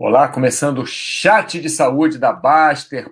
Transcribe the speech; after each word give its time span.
Olá, 0.00 0.28
começando 0.28 0.78
o 0.78 0.86
chat 0.86 1.60
de 1.60 1.68
saúde 1.68 2.18
da 2.18 2.32
Baster.com. 2.32 3.10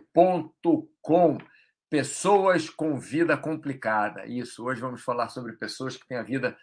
Pessoas 1.91 2.71
com 2.71 2.97
vida 2.97 3.37
complicada. 3.37 4.25
Isso, 4.25 4.65
hoje 4.65 4.83
vamos 4.83 5.03
falar 5.03 5.29
sobre 5.29 5.55
pessoas 5.55 5.97
que 5.97 6.07
têm 6.07 6.17
a 6.17 6.23
vida 6.23 6.57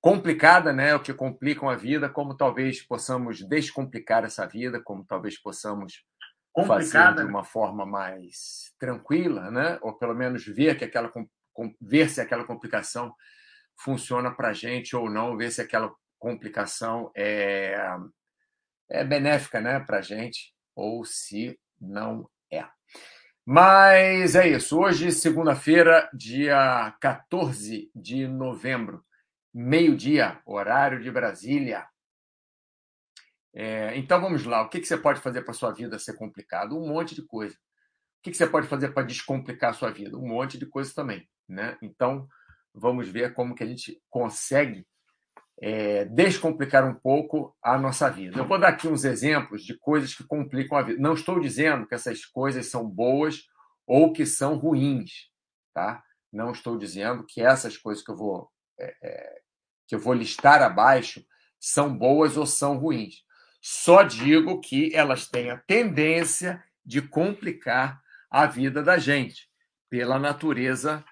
complicada, 0.00 0.72
né? 0.72 0.96
O 0.96 1.00
que 1.00 1.14
complicam 1.14 1.68
a 1.68 1.76
vida, 1.76 2.08
como 2.08 2.36
talvez 2.36 2.82
possamos 2.82 3.40
descomplicar 3.40 4.24
essa 4.24 4.44
vida, 4.46 4.82
como 4.82 5.04
talvez 5.04 5.40
possamos 5.40 6.02
fazer 6.66 7.14
de 7.14 7.22
né? 7.22 7.30
uma 7.30 7.44
forma 7.44 7.86
mais 7.86 8.74
tranquila, 8.80 9.48
né? 9.52 9.78
Ou 9.80 9.92
pelo 9.92 10.16
menos 10.16 10.44
ver 10.44 10.76
que 10.76 10.84
aquela 10.84 11.12
ver 11.80 12.10
se 12.10 12.20
aquela 12.20 12.42
complicação 12.42 13.14
funciona 13.78 14.34
para 14.34 14.48
a 14.48 14.52
gente 14.52 14.96
ou 14.96 15.08
não, 15.08 15.36
ver 15.36 15.52
se 15.52 15.60
aquela 15.60 15.94
complicação 16.18 17.12
é 17.14 17.78
é 18.88 19.04
benéfica 19.04 19.60
né, 19.60 19.80
para 19.80 19.98
a 19.98 20.02
gente, 20.02 20.54
ou 20.74 21.04
se 21.04 21.58
não 21.80 22.28
é. 22.50 22.64
Mas 23.44 24.34
é 24.34 24.48
isso. 24.48 24.78
Hoje, 24.78 25.12
segunda-feira, 25.12 26.10
dia 26.12 26.96
14 27.00 27.90
de 27.94 28.26
novembro, 28.26 29.04
meio-dia, 29.54 30.40
horário 30.44 31.00
de 31.00 31.10
Brasília. 31.10 31.86
É, 33.54 33.96
então 33.96 34.20
vamos 34.20 34.44
lá. 34.44 34.62
O 34.62 34.68
que, 34.68 34.80
que 34.80 34.86
você 34.86 34.96
pode 34.96 35.20
fazer 35.20 35.42
para 35.42 35.54
sua 35.54 35.72
vida 35.72 35.98
ser 35.98 36.14
complicado? 36.14 36.76
Um 36.76 36.88
monte 36.88 37.14
de 37.14 37.22
coisa. 37.22 37.54
O 37.54 38.22
que, 38.22 38.30
que 38.30 38.36
você 38.36 38.46
pode 38.46 38.66
fazer 38.66 38.92
para 38.92 39.06
descomplicar 39.06 39.70
a 39.70 39.74
sua 39.74 39.90
vida? 39.90 40.18
Um 40.18 40.26
monte 40.26 40.58
de 40.58 40.66
coisa 40.66 40.92
também. 40.94 41.26
Né? 41.48 41.78
Então 41.80 42.28
vamos 42.74 43.08
ver 43.08 43.32
como 43.32 43.54
que 43.54 43.62
a 43.62 43.66
gente 43.66 44.02
consegue 44.10 44.86
é, 45.60 46.04
descomplicar 46.04 46.88
um 46.88 46.94
pouco 46.94 47.56
a 47.62 47.78
nossa 47.78 48.10
vida. 48.10 48.38
Eu 48.38 48.46
vou 48.46 48.58
dar 48.58 48.68
aqui 48.68 48.86
uns 48.88 49.04
exemplos 49.04 49.64
de 49.64 49.78
coisas 49.78 50.14
que 50.14 50.24
complicam 50.24 50.76
a 50.76 50.82
vida. 50.82 51.00
Não 51.00 51.14
estou 51.14 51.40
dizendo 51.40 51.86
que 51.86 51.94
essas 51.94 52.24
coisas 52.24 52.66
são 52.66 52.88
boas 52.88 53.44
ou 53.86 54.12
que 54.12 54.26
são 54.26 54.56
ruins, 54.56 55.30
tá? 55.72 56.02
Não 56.32 56.52
estou 56.52 56.76
dizendo 56.76 57.24
que 57.24 57.40
essas 57.40 57.76
coisas 57.78 58.04
que 58.04 58.10
eu 58.10 58.16
vou 58.16 58.50
é, 58.78 58.94
é, 59.02 59.40
que 59.86 59.94
eu 59.94 60.00
vou 60.00 60.12
listar 60.12 60.62
abaixo 60.62 61.24
são 61.58 61.96
boas 61.96 62.36
ou 62.36 62.46
são 62.46 62.76
ruins. 62.76 63.24
Só 63.60 64.02
digo 64.02 64.60
que 64.60 64.94
elas 64.94 65.28
têm 65.28 65.50
a 65.50 65.58
tendência 65.58 66.62
de 66.84 67.00
complicar 67.00 68.00
a 68.30 68.46
vida 68.46 68.82
da 68.82 68.98
gente 68.98 69.48
pela 69.88 70.18
natureza 70.18 71.04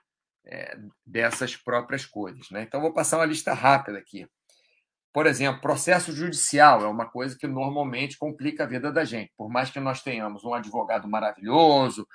é, 0.46 0.76
dessas 1.06 1.56
próprias 1.56 2.04
coisas. 2.06 2.50
Né? 2.50 2.62
Então, 2.62 2.80
vou 2.80 2.92
passar 2.92 3.18
uma 3.18 3.24
lista 3.24 3.52
rápida 3.52 3.98
aqui. 3.98 4.26
Por 5.12 5.26
exemplo, 5.26 5.60
processo 5.60 6.12
judicial 6.12 6.82
é 6.82 6.88
uma 6.88 7.08
coisa 7.08 7.36
que 7.38 7.46
normalmente 7.46 8.18
complica 8.18 8.64
a 8.64 8.66
vida 8.66 8.90
da 8.90 9.04
gente. 9.04 9.32
Por 9.36 9.48
mais 9.48 9.70
que 9.70 9.78
nós 9.78 10.02
tenhamos 10.02 10.44
um 10.44 10.52
advogado 10.52 11.08
maravilhoso, 11.08 12.06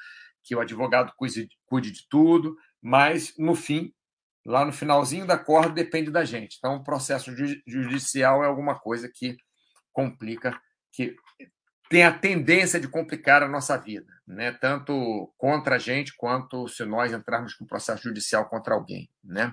que 0.44 0.56
o 0.56 0.60
advogado 0.60 1.14
cuide, 1.16 1.48
cuide 1.66 1.92
de 1.92 2.08
tudo, 2.10 2.58
mas 2.82 3.34
no 3.38 3.56
fim, 3.56 3.94
lá 4.46 4.66
no 4.66 4.74
finalzinho 4.74 5.26
da 5.26 5.38
corda, 5.38 5.72
depende 5.72 6.12
da 6.12 6.26
gente. 6.26 6.58
Então, 6.58 6.84
processo 6.84 7.32
judicial 7.66 8.44
é 8.44 8.48
alguma 8.48 8.78
coisa 8.78 9.10
que 9.14 9.38
complica, 9.94 10.60
que 10.92 11.16
tem 11.90 12.04
a 12.04 12.14
tendência 12.14 12.80
de 12.80 12.88
complicar 12.88 13.42
a 13.42 13.48
nossa 13.48 13.76
vida, 13.76 14.14
né? 14.26 14.52
tanto 14.52 15.34
contra 15.36 15.76
a 15.76 15.80
gente 15.80 16.16
quanto 16.16 16.68
se 16.68 16.86
nós 16.86 17.12
entrarmos 17.12 17.56
com 17.56 17.66
processo 17.66 18.04
judicial 18.04 18.48
contra 18.48 18.76
alguém. 18.76 19.10
Né? 19.24 19.52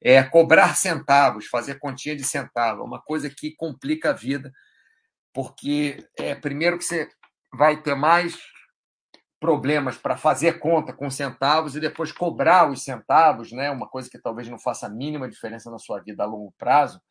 É, 0.00 0.22
cobrar 0.22 0.76
centavos, 0.76 1.46
fazer 1.46 1.80
continha 1.80 2.14
de 2.14 2.22
centavo, 2.22 2.82
é 2.82 2.84
uma 2.84 3.02
coisa 3.02 3.28
que 3.28 3.56
complica 3.56 4.10
a 4.10 4.12
vida, 4.12 4.52
porque 5.32 6.06
é, 6.16 6.32
primeiro 6.36 6.78
que 6.78 6.84
você 6.84 7.08
vai 7.52 7.82
ter 7.82 7.96
mais 7.96 8.38
problemas 9.40 9.98
para 9.98 10.16
fazer 10.16 10.60
conta 10.60 10.92
com 10.92 11.10
centavos 11.10 11.74
e 11.74 11.80
depois 11.80 12.12
cobrar 12.12 12.70
os 12.70 12.84
centavos, 12.84 13.50
né? 13.50 13.68
uma 13.68 13.88
coisa 13.88 14.08
que 14.08 14.18
talvez 14.18 14.48
não 14.48 14.60
faça 14.60 14.86
a 14.86 14.90
mínima 14.90 15.28
diferença 15.28 15.72
na 15.72 15.78
sua 15.78 16.00
vida 16.00 16.22
a 16.22 16.26
longo 16.26 16.54
prazo, 16.56 17.02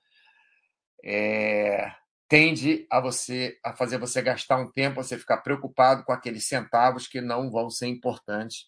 é, 1.03 1.91
tende 2.33 2.87
a 2.89 2.99
você 2.99 3.59
a 3.63 3.73
fazer 3.73 3.99
você 3.99 4.19
gastar 4.19 4.57
um 4.57 4.71
tempo, 4.71 5.03
você 5.03 5.19
ficar 5.19 5.37
preocupado 5.37 6.03
com 6.03 6.11
aqueles 6.11 6.47
centavos 6.47 7.05
que 7.05 7.21
não 7.21 7.51
vão 7.51 7.69
ser 7.69 7.85
importantes 7.85 8.65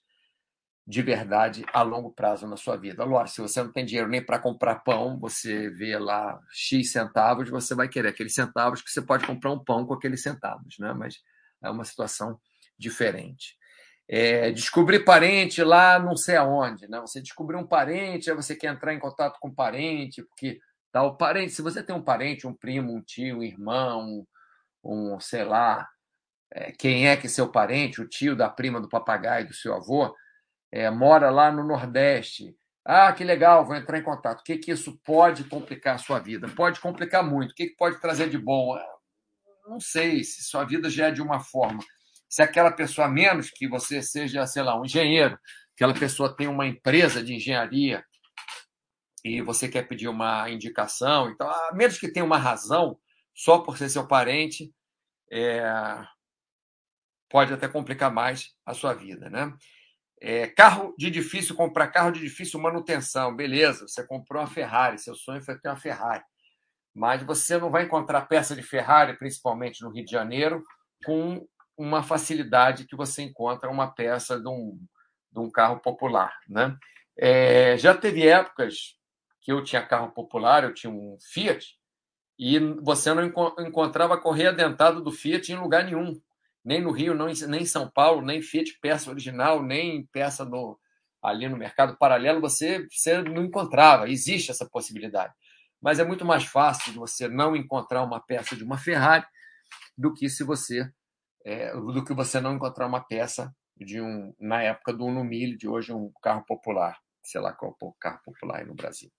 de 0.86 1.02
verdade 1.02 1.66
a 1.74 1.82
longo 1.82 2.14
prazo 2.14 2.46
na 2.46 2.58
sua 2.58 2.78
vida. 2.78 3.04
Lógico, 3.04 3.34
se 3.34 3.42
você 3.42 3.64
não 3.64 3.72
tem 3.72 3.84
dinheiro 3.84 4.08
nem 4.08 4.24
para 4.24 4.38
comprar 4.38 4.84
pão, 4.84 5.18
você 5.20 5.68
vê 5.72 5.98
lá 5.98 6.40
X 6.52 6.92
centavos, 6.92 7.50
você 7.50 7.74
vai 7.74 7.90
querer 7.90 8.10
aqueles 8.10 8.36
centavos 8.36 8.84
que 8.84 8.92
você 8.92 9.02
pode 9.02 9.26
comprar 9.26 9.52
um 9.52 9.64
pão 9.64 9.84
com 9.84 9.96
aqueles 9.96 10.22
centavos, 10.22 10.76
né? 10.78 10.94
Mas 10.94 11.16
é 11.64 11.68
uma 11.68 11.86
situação 11.86 12.40
diferente. 12.78 13.58
É, 14.08 14.52
descobrir 14.52 15.04
parente 15.04 15.64
lá 15.64 15.98
não 15.98 16.16
sei 16.16 16.36
aonde, 16.36 16.88
né? 16.88 17.02
Você 17.02 17.20
descobriu 17.20 17.58
um 17.58 17.66
parente, 17.66 18.30
aí 18.30 18.36
você 18.36 18.56
quer 18.56 18.72
entrar 18.72 18.94
em 18.94 19.00
contato 19.00 19.40
com 19.40 19.48
o 19.48 19.56
parente, 19.56 20.22
porque 20.22 20.60
tal 20.96 21.18
parente, 21.18 21.52
se 21.52 21.62
você 21.62 21.84
tem 21.84 21.94
um 21.94 22.02
parente, 22.02 22.48
um 22.48 22.54
primo, 22.54 22.96
um 22.96 23.02
tio, 23.02 23.40
um 23.40 23.44
irmão, 23.44 24.26
um, 24.82 25.14
um 25.14 25.20
sei 25.20 25.44
lá, 25.44 25.86
é, 26.50 26.72
quem 26.72 27.10
é 27.10 27.18
que 27.18 27.28
é 27.28 27.30
seu 27.30 27.52
parente, 27.52 28.00
o 28.00 28.08
tio 28.08 28.34
da 28.34 28.50
prima 28.50 28.80
do 28.80 28.88
papagaio 28.88 29.46
do 29.46 29.54
seu 29.54 29.76
avô, 29.76 30.16
é, 30.72 30.90
mora 30.90 31.30
lá 31.30 31.52
no 31.52 31.66
Nordeste. 31.66 32.56
Ah, 32.86 33.12
que 33.12 33.26
legal, 33.26 33.66
vou 33.66 33.76
entrar 33.76 33.98
em 33.98 34.04
contato. 34.04 34.40
O 34.40 34.44
que, 34.46 34.58
que 34.58 34.72
isso 34.72 34.98
pode 35.04 35.44
complicar 35.44 35.96
a 35.96 35.98
sua 35.98 36.18
vida? 36.18 36.48
Pode 36.48 36.80
complicar 36.80 37.22
muito. 37.26 37.52
O 37.52 37.56
que, 37.56 37.68
que 37.68 37.76
pode 37.76 38.00
trazer 38.00 38.30
de 38.30 38.38
bom? 38.38 38.74
Ah, 38.74 38.96
não 39.68 39.82
sei 39.82 40.24
se 40.24 40.46
sua 40.46 40.64
vida 40.64 40.90
já 40.90 41.08
é 41.08 41.12
de 41.12 41.22
uma 41.22 41.42
forma. 41.42 41.84
Se 42.30 42.42
aquela 42.42 42.72
pessoa, 42.72 43.10
menos 43.10 43.50
que 43.50 43.68
você 43.68 44.02
seja, 44.02 44.48
sei 44.48 44.64
lá, 44.64 44.80
um 44.80 44.86
engenheiro, 44.86 45.38
aquela 45.76 45.94
pessoa 45.94 46.34
tem 46.34 46.48
uma 46.48 46.66
empresa 46.66 47.22
de 47.22 47.34
engenharia 47.34 48.02
e 49.26 49.42
você 49.42 49.68
quer 49.68 49.88
pedir 49.88 50.08
uma 50.08 50.48
indicação, 50.52 51.32
então, 51.32 51.50
a 51.50 51.72
menos 51.74 51.98
que 51.98 52.12
tenha 52.12 52.24
uma 52.24 52.38
razão, 52.38 53.00
só 53.34 53.58
por 53.58 53.76
ser 53.76 53.90
seu 53.90 54.08
parente, 54.08 54.72
é, 55.32 55.64
pode 57.28 57.52
até 57.52 57.68
complicar 57.68 58.14
mais 58.14 58.56
a 58.64 58.76
sua 58.76 58.94
vida, 58.94 59.28
né? 59.28 59.52
É, 60.22 60.46
carro 60.46 60.94
de 60.96 61.10
difícil, 61.10 61.56
comprar 61.56 61.88
carro 61.88 62.12
de 62.12 62.20
difícil 62.20 62.60
manutenção, 62.60 63.36
beleza, 63.36 63.88
você 63.88 64.06
comprou 64.06 64.44
uma 64.44 64.48
Ferrari, 64.48 65.00
seu 65.00 65.16
sonho 65.16 65.42
foi 65.42 65.58
ter 65.58 65.70
uma 65.70 65.76
Ferrari, 65.76 66.24
mas 66.94 67.24
você 67.24 67.58
não 67.58 67.72
vai 67.72 67.86
encontrar 67.86 68.28
peça 68.28 68.56
de 68.56 68.62
Ferrari, 68.62 69.18
principalmente 69.18 69.82
no 69.82 69.90
Rio 69.90 70.06
de 70.06 70.12
Janeiro, 70.12 70.64
com 71.04 71.48
uma 71.76 72.04
facilidade 72.04 72.86
que 72.86 72.96
você 72.96 73.24
encontra 73.24 73.72
uma 73.72 73.92
peça 73.92 74.40
de 74.40 74.48
um, 74.48 74.80
de 75.32 75.40
um 75.40 75.50
carro 75.50 75.80
popular, 75.80 76.32
né? 76.48 76.78
É, 77.18 77.76
já 77.80 77.96
teve 77.98 78.28
épocas 78.28 79.04
que 79.46 79.52
eu 79.52 79.64
tinha 79.64 79.86
carro 79.86 80.12
popular, 80.12 80.64
eu 80.64 80.74
tinha 80.74 80.92
um 80.92 81.18
Fiat, 81.22 81.78
e 82.38 82.58
você 82.82 83.14
não 83.14 83.24
encontrava 83.60 84.20
correia 84.20 84.52
dentada 84.52 85.00
do 85.00 85.12
Fiat 85.12 85.52
em 85.52 85.56
lugar 85.56 85.84
nenhum. 85.84 86.20
Nem 86.64 86.82
no 86.82 86.90
Rio, 86.90 87.14
não, 87.14 87.28
nem 87.28 87.62
em 87.62 87.66
São 87.66 87.90
Paulo, 87.90 88.24
nem 88.24 88.42
Fiat 88.42 88.80
peça 88.82 89.12
original, 89.12 89.62
nem 89.62 90.04
peça 90.08 90.50
ali 91.22 91.48
no 91.48 91.58
mercado 91.58 91.96
paralelo, 91.96 92.42
você, 92.42 92.88
você 92.90 93.22
não 93.22 93.46
encontrava. 93.46 94.10
Existe 94.10 94.50
essa 94.50 94.68
possibilidade. 94.68 95.32
Mas 95.80 96.00
é 96.00 96.04
muito 96.04 96.26
mais 96.26 96.44
fácil 96.44 96.92
você 96.94 97.28
não 97.28 97.56
encontrar 97.56 98.02
uma 98.02 98.20
peça 98.20 98.56
de 98.56 98.64
uma 98.64 98.80
Ferrari 98.80 99.26
do 99.96 100.12
que 100.12 100.28
se 100.28 100.44
você 100.44 100.92
é, 101.46 101.72
do 101.72 102.04
que 102.04 102.16
você 102.16 102.42
não 102.42 102.56
encontrar 102.56 102.88
uma 102.88 103.00
peça 103.00 103.56
de 103.78 104.02
um 104.02 104.34
na 104.40 104.64
época 104.64 104.92
do 104.92 105.06
Uno 105.06 105.24
Mille, 105.24 105.56
de 105.56 105.68
hoje 105.68 105.94
um 105.94 106.12
carro 106.20 106.44
popular, 106.44 106.98
sei 107.24 107.40
lá 107.40 107.54
qual 107.54 107.78
é 107.80 107.92
carro 108.00 108.20
popular 108.26 108.62
aí 108.62 108.66
no 108.66 108.74
Brasil. 108.74 109.12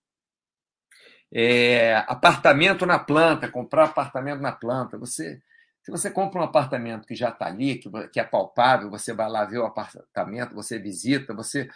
É, 1.33 1.97
apartamento 2.07 2.87
na 2.87 2.99
planta, 2.99 3.51
comprar 3.51 3.85
apartamento 3.85 4.41
na 4.41 4.53
planta. 4.53 4.97
Você, 4.99 5.41
se 5.83 5.91
você 5.91 6.11
compra 6.11 6.41
um 6.41 6.45
apartamento 6.45 7.07
que 7.07 7.15
já 7.15 7.31
está 7.31 7.47
ali, 7.47 7.77
que, 7.77 7.91
que 8.09 8.21
é 8.21 8.25
palpável, 8.25 8.91
você 8.91 9.13
vai 9.13 9.29
lá 9.29 9.45
ver 9.45 9.59
o 9.59 9.67
apartamento, 9.67 10.55
você 10.55 10.79
visita, 10.79 11.35
você 11.35 11.69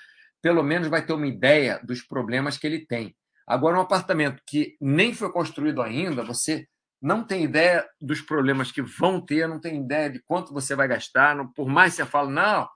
pelo 0.42 0.62
menos 0.62 0.88
vai 0.88 1.04
ter 1.04 1.12
uma 1.12 1.26
ideia 1.26 1.80
dos 1.82 2.02
problemas 2.02 2.56
que 2.56 2.66
ele 2.66 2.86
tem. 2.86 3.14
Agora, 3.46 3.76
um 3.76 3.82
apartamento 3.82 4.40
que 4.46 4.76
nem 4.80 5.12
foi 5.12 5.30
construído 5.32 5.82
ainda, 5.82 6.24
você 6.24 6.66
não 7.02 7.24
tem 7.24 7.44
ideia 7.44 7.84
dos 8.00 8.20
problemas 8.20 8.70
que 8.70 8.82
vão 8.82 9.20
ter, 9.20 9.48
não 9.48 9.58
tem 9.58 9.80
ideia 9.82 10.10
de 10.10 10.20
quanto 10.20 10.52
você 10.52 10.74
vai 10.74 10.86
gastar. 10.86 11.34
Não, 11.34 11.50
por 11.52 11.68
mais 11.68 11.94
que 11.94 12.02
você 12.02 12.08
fale, 12.08 12.30
não, 12.30 12.68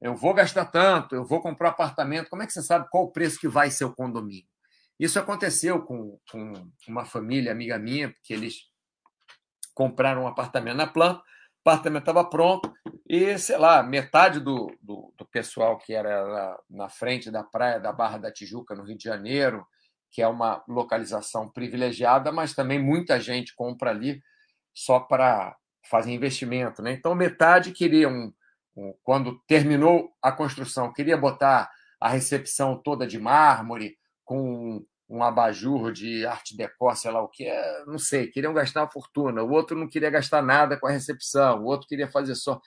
eu 0.00 0.14
vou 0.14 0.32
gastar 0.32 0.64
tanto, 0.66 1.14
eu 1.14 1.24
vou 1.24 1.40
comprar 1.40 1.70
apartamento, 1.70 2.30
como 2.30 2.42
é 2.42 2.46
que 2.46 2.52
você 2.52 2.62
sabe 2.62 2.88
qual 2.90 3.04
o 3.04 3.12
preço 3.12 3.38
que 3.38 3.48
vai 3.48 3.70
ser 3.70 3.84
o 3.84 3.94
condomínio? 3.94 4.46
Isso 4.98 5.18
aconteceu 5.18 5.82
com, 5.82 6.18
com 6.30 6.52
uma 6.88 7.04
família 7.04 7.52
amiga 7.52 7.78
minha, 7.78 8.10
porque 8.10 8.32
eles 8.32 8.68
compraram 9.74 10.24
um 10.24 10.26
apartamento 10.26 10.76
na 10.76 10.86
planta, 10.86 11.20
o 11.20 11.70
apartamento 11.70 12.02
estava 12.02 12.24
pronto 12.24 12.72
e, 13.08 13.38
sei 13.38 13.56
lá, 13.56 13.82
metade 13.82 14.40
do, 14.40 14.74
do, 14.82 15.14
do 15.16 15.24
pessoal 15.26 15.78
que 15.78 15.94
era 15.94 16.58
na 16.68 16.88
frente 16.88 17.30
da 17.30 17.44
praia 17.44 17.78
da 17.78 17.92
Barra 17.92 18.18
da 18.18 18.32
Tijuca, 18.32 18.74
no 18.74 18.82
Rio 18.82 18.96
de 18.96 19.04
Janeiro, 19.04 19.64
que 20.10 20.22
é 20.22 20.26
uma 20.26 20.64
localização 20.66 21.48
privilegiada, 21.48 22.32
mas 22.32 22.54
também 22.54 22.82
muita 22.82 23.20
gente 23.20 23.54
compra 23.54 23.90
ali 23.90 24.20
só 24.74 24.98
para 25.00 25.56
fazem 25.88 26.14
investimento, 26.14 26.82
né? 26.82 26.92
Então 26.92 27.14
metade 27.14 27.72
queria 27.72 28.08
um, 28.08 28.32
um, 28.76 28.94
quando 29.02 29.40
terminou 29.46 30.10
a 30.22 30.30
construção, 30.30 30.92
queria 30.92 31.16
botar 31.16 31.70
a 32.00 32.08
recepção 32.08 32.80
toda 32.80 33.06
de 33.06 33.18
mármore 33.18 33.96
com 34.24 34.84
um 35.08 35.22
abajur 35.22 35.92
de 35.92 36.26
arte 36.26 36.56
decor, 36.56 36.96
sei 36.96 37.10
lá 37.10 37.22
o 37.22 37.28
que, 37.28 37.44
é, 37.44 37.84
não 37.86 37.98
sei, 37.98 38.26
queriam 38.26 38.52
gastar 38.52 38.82
uma 38.82 38.90
fortuna. 38.90 39.42
O 39.42 39.50
outro 39.50 39.76
não 39.76 39.88
queria 39.88 40.10
gastar 40.10 40.42
nada 40.42 40.78
com 40.78 40.86
a 40.86 40.90
recepção, 40.90 41.62
o 41.62 41.64
outro 41.64 41.88
queria 41.88 42.10
fazer 42.10 42.34
só. 42.34 42.60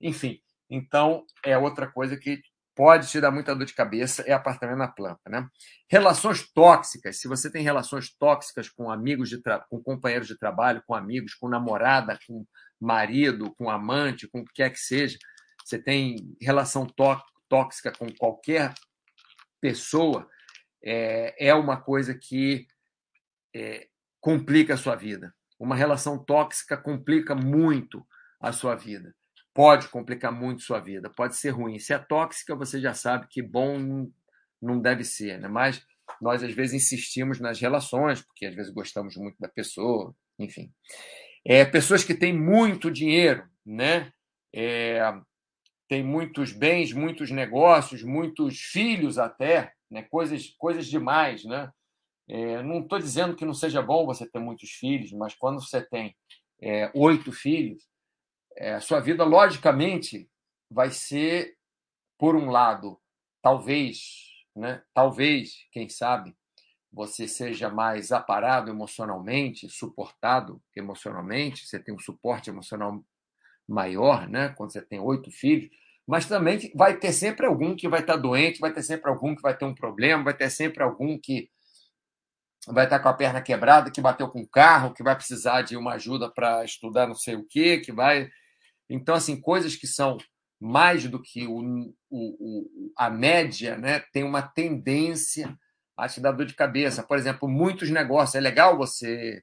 Enfim, 0.00 0.38
então 0.68 1.24
é 1.44 1.56
outra 1.56 1.90
coisa 1.90 2.16
que 2.16 2.40
pode 2.78 3.08
te 3.08 3.20
dar 3.20 3.32
muita 3.32 3.56
dor 3.56 3.64
de 3.64 3.74
cabeça, 3.74 4.22
é 4.22 4.32
apartamento 4.32 4.78
na 4.78 4.86
planta, 4.86 5.28
né? 5.28 5.48
Relações 5.90 6.48
tóxicas, 6.52 7.18
se 7.18 7.26
você 7.26 7.50
tem 7.50 7.60
relações 7.60 8.14
tóxicas 8.16 8.68
com 8.68 8.88
amigos 8.88 9.28
de 9.28 9.42
com 9.68 9.82
companheiros 9.82 10.28
de 10.28 10.38
trabalho, 10.38 10.80
com 10.86 10.94
amigos, 10.94 11.34
com 11.34 11.48
namorada, 11.48 12.16
com 12.24 12.46
marido, 12.80 13.52
com 13.56 13.68
amante, 13.68 14.28
com 14.28 14.40
o 14.40 14.44
que 14.44 14.52
quer 14.54 14.70
que 14.70 14.78
seja, 14.78 15.18
você 15.64 15.76
tem 15.76 16.36
relação 16.40 16.86
tóxica 17.48 17.90
com 17.90 18.06
qualquer 18.16 18.72
pessoa, 19.60 20.28
é, 20.84 21.48
é 21.48 21.54
uma 21.54 21.80
coisa 21.80 22.14
que 22.14 22.66
é, 23.54 23.88
complica 24.20 24.74
a 24.74 24.78
sua 24.78 24.94
vida. 24.94 25.34
Uma 25.58 25.74
relação 25.74 26.22
tóxica 26.22 26.76
complica 26.76 27.34
muito 27.34 28.06
a 28.40 28.52
sua 28.52 28.74
vida. 28.74 29.14
Pode 29.52 29.88
complicar 29.88 30.30
muito 30.30 30.58
a 30.58 30.66
sua 30.66 30.80
vida, 30.80 31.10
pode 31.10 31.36
ser 31.36 31.50
ruim. 31.50 31.78
Se 31.78 31.92
é 31.92 31.98
tóxica, 31.98 32.54
você 32.54 32.80
já 32.80 32.94
sabe 32.94 33.26
que 33.28 33.42
bom 33.42 34.08
não 34.62 34.80
deve 34.80 35.04
ser, 35.04 35.38
né? 35.40 35.48
Mas 35.48 35.84
nós 36.20 36.42
às 36.42 36.52
vezes 36.52 36.74
insistimos 36.74 37.40
nas 37.40 37.60
relações, 37.60 38.22
porque 38.22 38.46
às 38.46 38.54
vezes 38.54 38.72
gostamos 38.72 39.16
muito 39.16 39.36
da 39.38 39.48
pessoa, 39.48 40.14
enfim. 40.38 40.72
É, 41.44 41.64
pessoas 41.64 42.04
que 42.04 42.14
têm 42.14 42.32
muito 42.32 42.90
dinheiro, 42.90 43.44
né? 43.66 44.12
É, 44.54 45.00
tem 45.88 46.04
muitos 46.04 46.52
bens, 46.52 46.92
muitos 46.92 47.30
negócios, 47.30 48.02
muitos 48.02 48.60
filhos 48.60 49.18
até, 49.18 49.72
né? 49.90 50.02
coisas, 50.02 50.48
coisas 50.58 50.86
demais. 50.86 51.44
Né? 51.44 51.70
É, 52.28 52.62
não 52.62 52.80
estou 52.80 52.98
dizendo 52.98 53.34
que 53.34 53.44
não 53.44 53.54
seja 53.54 53.82
bom 53.82 54.04
você 54.06 54.28
ter 54.28 54.38
muitos 54.38 54.70
filhos, 54.70 55.12
mas 55.12 55.34
quando 55.34 55.60
você 55.60 55.82
tem 55.82 56.14
é, 56.60 56.90
oito 56.94 57.32
filhos, 57.32 57.88
é, 58.56 58.74
a 58.74 58.80
sua 58.80 59.00
vida, 59.00 59.24
logicamente, 59.24 60.28
vai 60.70 60.90
ser, 60.90 61.56
por 62.18 62.34
um 62.34 62.50
lado, 62.50 63.00
talvez, 63.40 64.44
né? 64.54 64.82
talvez, 64.92 65.66
quem 65.70 65.88
sabe, 65.88 66.36
você 66.92 67.28
seja 67.28 67.68
mais 67.68 68.10
aparado 68.10 68.70
emocionalmente, 68.70 69.68
suportado 69.68 70.60
emocionalmente, 70.74 71.66
você 71.66 71.78
tem 71.78 71.94
um 71.94 71.98
suporte 71.98 72.50
emocional 72.50 73.04
maior, 73.68 74.28
né? 74.28 74.48
quando 74.50 74.72
você 74.72 74.82
tem 74.82 74.98
oito 74.98 75.30
filhos, 75.30 75.70
mas 76.08 76.24
também 76.24 76.72
vai 76.74 76.96
ter 76.96 77.12
sempre 77.12 77.44
algum 77.44 77.76
que 77.76 77.86
vai 77.86 78.00
estar 78.00 78.16
doente, 78.16 78.60
vai 78.60 78.72
ter 78.72 78.82
sempre 78.82 79.10
algum 79.10 79.36
que 79.36 79.42
vai 79.42 79.54
ter 79.54 79.66
um 79.66 79.74
problema, 79.74 80.24
vai 80.24 80.34
ter 80.34 80.48
sempre 80.48 80.82
algum 80.82 81.18
que 81.18 81.50
vai 82.66 82.84
estar 82.84 82.98
com 83.00 83.10
a 83.10 83.14
perna 83.14 83.42
quebrada, 83.42 83.90
que 83.90 84.00
bateu 84.00 84.26
com 84.30 84.40
o 84.40 84.48
carro, 84.48 84.94
que 84.94 85.02
vai 85.02 85.14
precisar 85.14 85.60
de 85.60 85.76
uma 85.76 85.92
ajuda 85.92 86.32
para 86.32 86.64
estudar 86.64 87.06
não 87.06 87.14
sei 87.14 87.36
o 87.36 87.46
quê, 87.46 87.78
que 87.78 87.92
vai. 87.92 88.26
Então, 88.88 89.14
assim, 89.14 89.38
coisas 89.38 89.76
que 89.76 89.86
são 89.86 90.16
mais 90.58 91.06
do 91.06 91.20
que 91.20 91.46
o, 91.46 91.92
o, 92.10 92.90
a 92.96 93.10
média, 93.10 93.76
né, 93.76 94.00
tem 94.10 94.24
uma 94.24 94.40
tendência 94.40 95.54
a 95.94 96.08
te 96.08 96.22
dar 96.22 96.32
dor 96.32 96.46
de 96.46 96.54
cabeça. 96.54 97.02
Por 97.02 97.18
exemplo, 97.18 97.46
muitos 97.46 97.90
negócios. 97.90 98.34
É 98.34 98.40
legal 98.40 98.78
você 98.78 99.42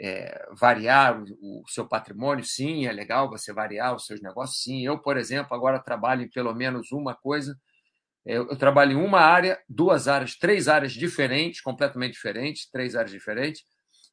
é, 0.00 0.48
variar 0.52 1.22
o, 1.22 1.62
o, 1.62 1.68
seu 1.68 1.86
patrimônio, 1.86 2.42
sim, 2.42 2.86
é 2.86 2.92
legal 2.92 3.28
você 3.28 3.52
variar 3.52 3.94
os 3.94 4.06
seus 4.06 4.22
negócios, 4.22 4.62
sim. 4.62 4.84
Eu, 4.84 4.98
por 4.98 5.18
exemplo, 5.18 5.54
agora 5.54 5.78
trabalho 5.78 6.22
em 6.22 6.30
pelo 6.30 6.54
menos 6.54 6.90
uma 6.90 7.14
coisa. 7.14 7.54
Eu, 8.24 8.48
eu 8.48 8.56
trabalho 8.56 8.92
em 8.92 9.04
uma 9.04 9.20
área, 9.20 9.60
duas 9.68 10.08
áreas, 10.08 10.36
três 10.36 10.68
áreas 10.68 10.92
diferentes, 10.92 11.60
completamente 11.60 12.12
diferentes, 12.12 12.68
três 12.70 12.96
áreas 12.96 13.10
diferentes. 13.10 13.62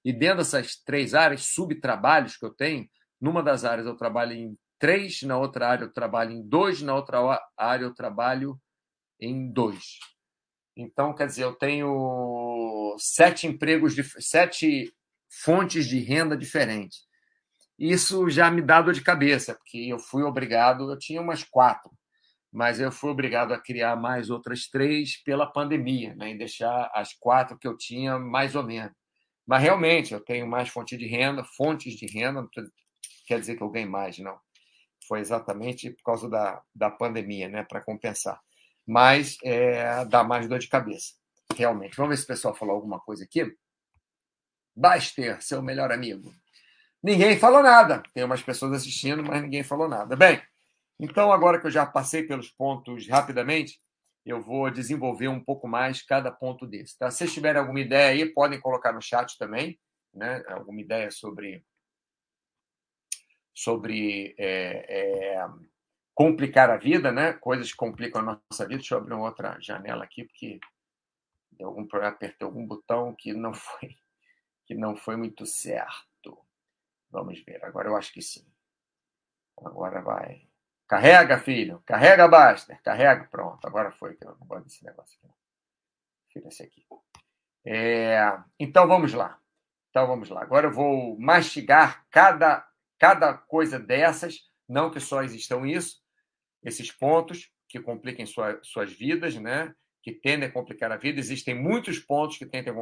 E 0.03 0.11
dentro 0.11 0.39
dessas 0.39 0.75
três 0.75 1.13
áreas, 1.13 1.45
subtrabalhos 1.45 2.35
que 2.35 2.45
eu 2.45 2.53
tenho, 2.53 2.85
numa 3.19 3.41
das 3.41 3.63
áreas 3.63 3.87
eu 3.87 3.95
trabalho 3.95 4.33
em 4.33 4.57
três, 4.77 5.21
na 5.21 5.37
outra 5.37 5.69
área 5.69 5.85
eu 5.85 5.93
trabalho 5.93 6.31
em 6.31 6.45
dois, 6.45 6.81
na 6.81 6.95
outra 6.95 7.41
área 7.55 7.85
eu 7.85 7.93
trabalho 7.93 8.59
em 9.19 9.49
dois. 9.51 9.99
Então, 10.75 11.15
quer 11.15 11.27
dizer, 11.27 11.43
eu 11.43 11.55
tenho 11.55 12.95
sete 12.99 13.47
empregos, 13.47 13.95
sete 14.19 14.93
fontes 15.29 15.87
de 15.87 15.99
renda 15.99 16.37
diferentes. 16.37 17.07
Isso 17.77 18.27
já 18.29 18.49
me 18.49 18.61
dá 18.61 18.81
dor 18.81 18.93
de 18.93 19.01
cabeça, 19.01 19.53
porque 19.53 19.77
eu 19.77 19.99
fui 19.99 20.23
obrigado, 20.23 20.89
eu 20.91 20.97
tinha 20.97 21.21
umas 21.21 21.43
quatro, 21.43 21.91
mas 22.51 22.79
eu 22.79 22.91
fui 22.91 23.11
obrigado 23.11 23.53
a 23.53 23.61
criar 23.61 23.95
mais 23.95 24.29
outras 24.29 24.67
três 24.67 25.21
pela 25.23 25.45
pandemia, 25.45 26.15
né, 26.15 26.31
e 26.31 26.37
deixar 26.37 26.89
as 26.93 27.13
quatro 27.13 27.57
que 27.57 27.67
eu 27.67 27.77
tinha 27.77 28.17
mais 28.17 28.55
ou 28.55 28.63
menos. 28.63 28.93
Mas 29.45 29.61
realmente 29.61 30.13
eu 30.13 30.19
tenho 30.19 30.47
mais 30.47 30.69
fonte 30.69 30.97
de 30.97 31.07
renda, 31.07 31.43
fontes 31.43 31.93
de 31.93 32.07
renda, 32.07 32.41
não 32.41 32.49
quer 33.27 33.39
dizer 33.39 33.55
que 33.55 33.63
eu 33.63 33.69
ganhe 33.69 33.85
mais, 33.85 34.17
não. 34.17 34.37
Foi 35.07 35.19
exatamente 35.19 35.91
por 35.91 36.03
causa 36.03 36.29
da, 36.29 36.61
da 36.75 36.89
pandemia, 36.89 37.47
né, 37.47 37.63
para 37.63 37.81
compensar. 37.81 38.39
Mas 38.85 39.37
é, 39.43 40.03
dá 40.05 40.23
mais 40.23 40.47
dor 40.47 40.59
de 40.59 40.67
cabeça, 40.67 41.13
realmente. 41.55 41.95
Vamos 41.95 42.09
ver 42.09 42.17
se 42.17 42.23
o 42.23 42.27
pessoal 42.27 42.55
falou 42.55 42.75
alguma 42.75 42.99
coisa 42.99 43.23
aqui. 43.23 43.45
Baster, 44.77 45.41
seu 45.41 45.59
melhor 45.59 45.91
amigo. 45.91 46.31
Ninguém 47.01 47.39
falou 47.39 47.63
nada. 47.63 48.03
Tem 48.13 48.23
umas 48.23 48.43
pessoas 48.43 48.73
assistindo, 48.73 49.23
mas 49.23 49.41
ninguém 49.41 49.63
falou 49.63 49.87
nada. 49.87 50.15
Bem, 50.15 50.39
então 50.99 51.31
agora 51.31 51.59
que 51.59 51.65
eu 51.65 51.71
já 51.71 51.83
passei 51.83 52.23
pelos 52.23 52.51
pontos 52.51 53.07
rapidamente, 53.07 53.81
eu 54.23 54.39
vou 54.39 54.69
desenvolver 54.69 55.29
um 55.29 55.43
pouco 55.43 55.67
mais 55.67 56.03
cada 56.03 56.31
ponto 56.31 56.67
desse. 56.67 56.95
Tá? 56.95 57.09
Se 57.09 57.17
vocês 57.17 57.33
tiverem 57.33 57.59
alguma 57.59 57.79
ideia 57.79 58.09
aí, 58.09 58.31
podem 58.31 58.59
colocar 58.59 58.93
no 58.93 59.01
chat 59.01 59.35
também, 59.39 59.79
né? 60.13 60.43
Alguma 60.47 60.79
ideia 60.79 61.09
sobre 61.09 61.65
sobre 63.55 64.35
é, 64.37 65.37
é, 65.39 65.47
complicar 66.13 66.69
a 66.69 66.77
vida, 66.77 67.11
né? 67.11 67.33
Coisas 67.33 67.71
que 67.71 67.77
complicam 67.77 68.21
a 68.21 68.39
nossa 68.51 68.67
vida. 68.67 68.77
Deixa 68.77 68.93
eu 68.93 68.99
abrir 68.99 69.15
uma 69.15 69.25
outra 69.25 69.57
janela 69.59 70.03
aqui, 70.03 70.23
porque 70.25 70.59
deu 71.53 71.69
algum 71.69 71.87
apertei 72.03 72.45
algum 72.45 72.67
botão 72.67 73.15
que 73.17 73.33
não 73.33 73.53
foi 73.55 73.97
que 74.67 74.75
não 74.75 74.95
foi 74.95 75.15
muito 75.15 75.45
certo. 75.45 76.37
Vamos 77.09 77.41
ver. 77.43 77.63
Agora 77.63 77.87
eu 77.87 77.95
acho 77.95 78.13
que 78.13 78.21
sim. 78.21 78.45
Agora 79.57 80.01
vai. 80.01 80.47
Carrega, 80.87 81.39
filho. 81.39 81.81
Carrega, 81.85 82.27
Baster. 82.27 82.81
Carrega. 82.83 83.27
Pronto. 83.31 83.65
Agora 83.65 83.91
foi 83.91 84.15
que 84.15 84.25
eu 84.25 84.35
não 84.37 84.45
gosto 84.45 84.65
desse 84.65 84.83
negócio 84.83 85.17
aqui. 85.23 85.33
Filho, 86.33 86.47
esse 86.49 86.63
aqui. 86.63 86.85
É... 87.65 88.19
Então 88.59 88.85
vamos 88.87 89.13
lá. 89.13 89.39
Então 89.89 90.05
vamos 90.05 90.29
lá. 90.29 90.41
Agora 90.41 90.67
eu 90.67 90.73
vou 90.73 91.17
mastigar 91.17 92.05
cada, 92.09 92.67
cada 92.99 93.33
coisa 93.33 93.79
dessas. 93.79 94.51
Não 94.67 94.91
que 94.91 94.99
só 94.99 95.23
existam 95.23 95.65
isso, 95.65 96.03
esses 96.61 96.91
pontos 96.91 97.49
que 97.69 97.79
compliquem 97.79 98.25
sua, 98.25 98.59
suas 98.61 98.91
vidas, 98.91 99.35
né? 99.35 99.73
que 100.07 100.13
tendem 100.13 100.47
a 100.47 100.51
complicar 100.51 100.89
a 100.89 100.95
vida. 100.95 101.19
Existem 101.19 101.53
muitos 101.53 101.99
pontos 101.99 102.37
que 102.37 102.45
tendem 102.45 102.73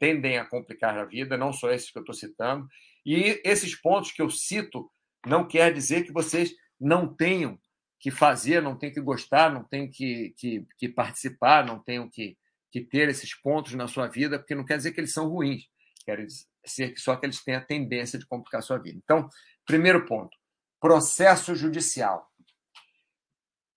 tendem 0.00 0.38
a 0.38 0.44
complicar 0.46 0.98
a 0.98 1.04
vida, 1.04 1.36
não 1.36 1.52
só 1.52 1.70
esses 1.70 1.90
que 1.90 1.98
eu 1.98 2.02
estou 2.02 2.14
citando. 2.14 2.66
E 3.04 3.40
esses 3.44 3.74
pontos 3.74 4.10
que 4.10 4.22
eu 4.22 4.30
cito 4.30 4.90
não 5.26 5.46
quer 5.46 5.72
dizer 5.72 6.04
que 6.04 6.12
vocês 6.12 6.52
não 6.80 7.14
tenham 7.14 7.60
que 8.00 8.10
fazer, 8.10 8.62
não 8.62 8.76
tenham 8.76 8.94
que 8.94 9.00
gostar, 9.00 9.52
não 9.52 9.62
tenham 9.62 9.88
que, 9.90 10.34
que, 10.38 10.66
que 10.78 10.88
participar, 10.88 11.66
não 11.66 11.78
tenham 11.78 12.08
que, 12.08 12.36
que 12.72 12.80
ter 12.80 13.10
esses 13.10 13.34
pontos 13.34 13.74
na 13.74 13.86
sua 13.86 14.08
vida, 14.08 14.38
porque 14.38 14.54
não 14.54 14.64
quer 14.64 14.78
dizer 14.78 14.92
que 14.92 15.00
eles 15.00 15.12
são 15.12 15.28
ruins, 15.28 15.68
quer 16.04 16.24
dizer 16.24 16.48
só 16.96 17.16
que 17.16 17.26
eles 17.26 17.42
têm 17.42 17.54
a 17.54 17.64
tendência 17.64 18.18
de 18.18 18.26
complicar 18.26 18.60
a 18.60 18.62
sua 18.62 18.78
vida. 18.78 18.98
Então, 19.02 19.28
primeiro 19.66 20.06
ponto: 20.06 20.36
processo 20.80 21.54
judicial. 21.54 22.30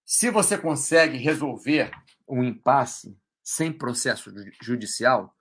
Se 0.06 0.30
você 0.30 0.58
consegue 0.58 1.18
resolver 1.18 1.92
um 2.27 2.44
impasse 2.44 3.18
sem 3.42 3.72
processo 3.72 4.34
judicial, 4.62 5.34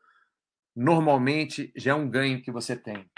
normalmente 0.75 1.73
já 1.77 1.93
é 1.93 1.95
um 1.95 2.09
ganho 2.09 2.43
que 2.43 2.51
você 2.51 2.77
tem. 2.77 3.11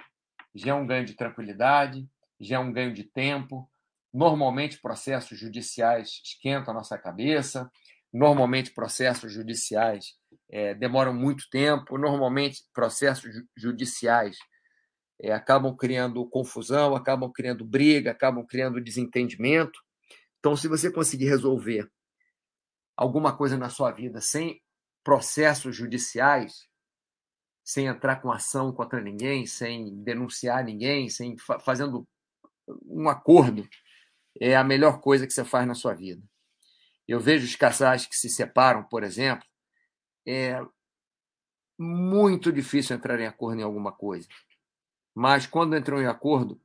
Já 0.55 0.73
é 0.73 0.75
um 0.75 0.87
ganho 0.87 1.05
de 1.05 1.15
tranquilidade, 1.15 2.09
já 2.41 2.57
é 2.57 2.59
um 2.59 2.73
ganho 2.73 2.93
de 2.93 3.05
tempo. 3.05 3.69
Normalmente, 4.13 4.81
processos 4.81 5.39
judiciais 5.39 6.21
esquentam 6.25 6.73
a 6.73 6.77
nossa 6.77 6.97
cabeça. 6.97 7.71
Normalmente, 8.13 8.73
processos 8.73 9.33
judiciais 9.33 10.15
é, 10.51 10.75
demoram 10.75 11.13
muito 11.13 11.49
tempo. 11.51 11.99
Normalmente, 11.99 12.63
processos 12.73 13.33
judiciais 13.57 14.37
é, 15.21 15.33
acabam 15.33 15.77
criando 15.77 16.29
confusão, 16.29 16.95
acabam 16.95 17.31
criando 17.33 17.65
briga, 17.65 18.13
acabam 18.13 18.47
criando 18.47 18.81
desentendimento. 18.81 19.81
Então, 20.39 20.57
se 20.57 20.69
você 20.69 20.93
conseguir 20.93 21.27
resolver 21.27 21.91
alguma 22.97 23.37
coisa 23.37 23.57
na 23.57 23.69
sua 23.69 23.91
vida 23.91 24.21
sem 24.21 24.61
processos 25.03 25.75
judiciais, 25.75 26.69
sem 27.65 27.87
entrar 27.87 28.17
com 28.17 28.31
ação 28.31 28.73
contra 28.73 29.01
ninguém, 29.01 29.47
sem 29.47 30.03
denunciar 30.03 30.63
ninguém, 30.63 31.09
sem 31.09 31.37
fazendo 31.39 32.07
um 32.87 33.09
acordo 33.09 33.67
é 34.41 34.55
a 34.55 34.65
melhor 34.65 35.01
coisa 35.01 35.27
que 35.27 35.33
você 35.33 35.45
faz 35.45 35.67
na 35.67 35.75
sua 35.75 35.95
vida. 35.95 36.23
Eu 37.09 37.21
vejo 37.21 37.45
os 37.45 37.57
casais 37.57 38.07
que 38.07 38.17
se 38.17 38.29
separam, 38.29 38.85
por 38.85 39.03
exemplo, 39.03 39.47
é 40.27 40.61
muito 41.79 42.53
difícil 42.53 42.97
entrar 42.97 43.19
em 43.21 43.27
acordo 43.27 43.61
em 43.61 43.65
alguma 43.65 43.93
coisa. 43.93 44.29
Mas 45.15 45.47
quando 45.47 45.77
entram 45.77 46.01
em 46.01 46.07
acordo, 46.07 46.61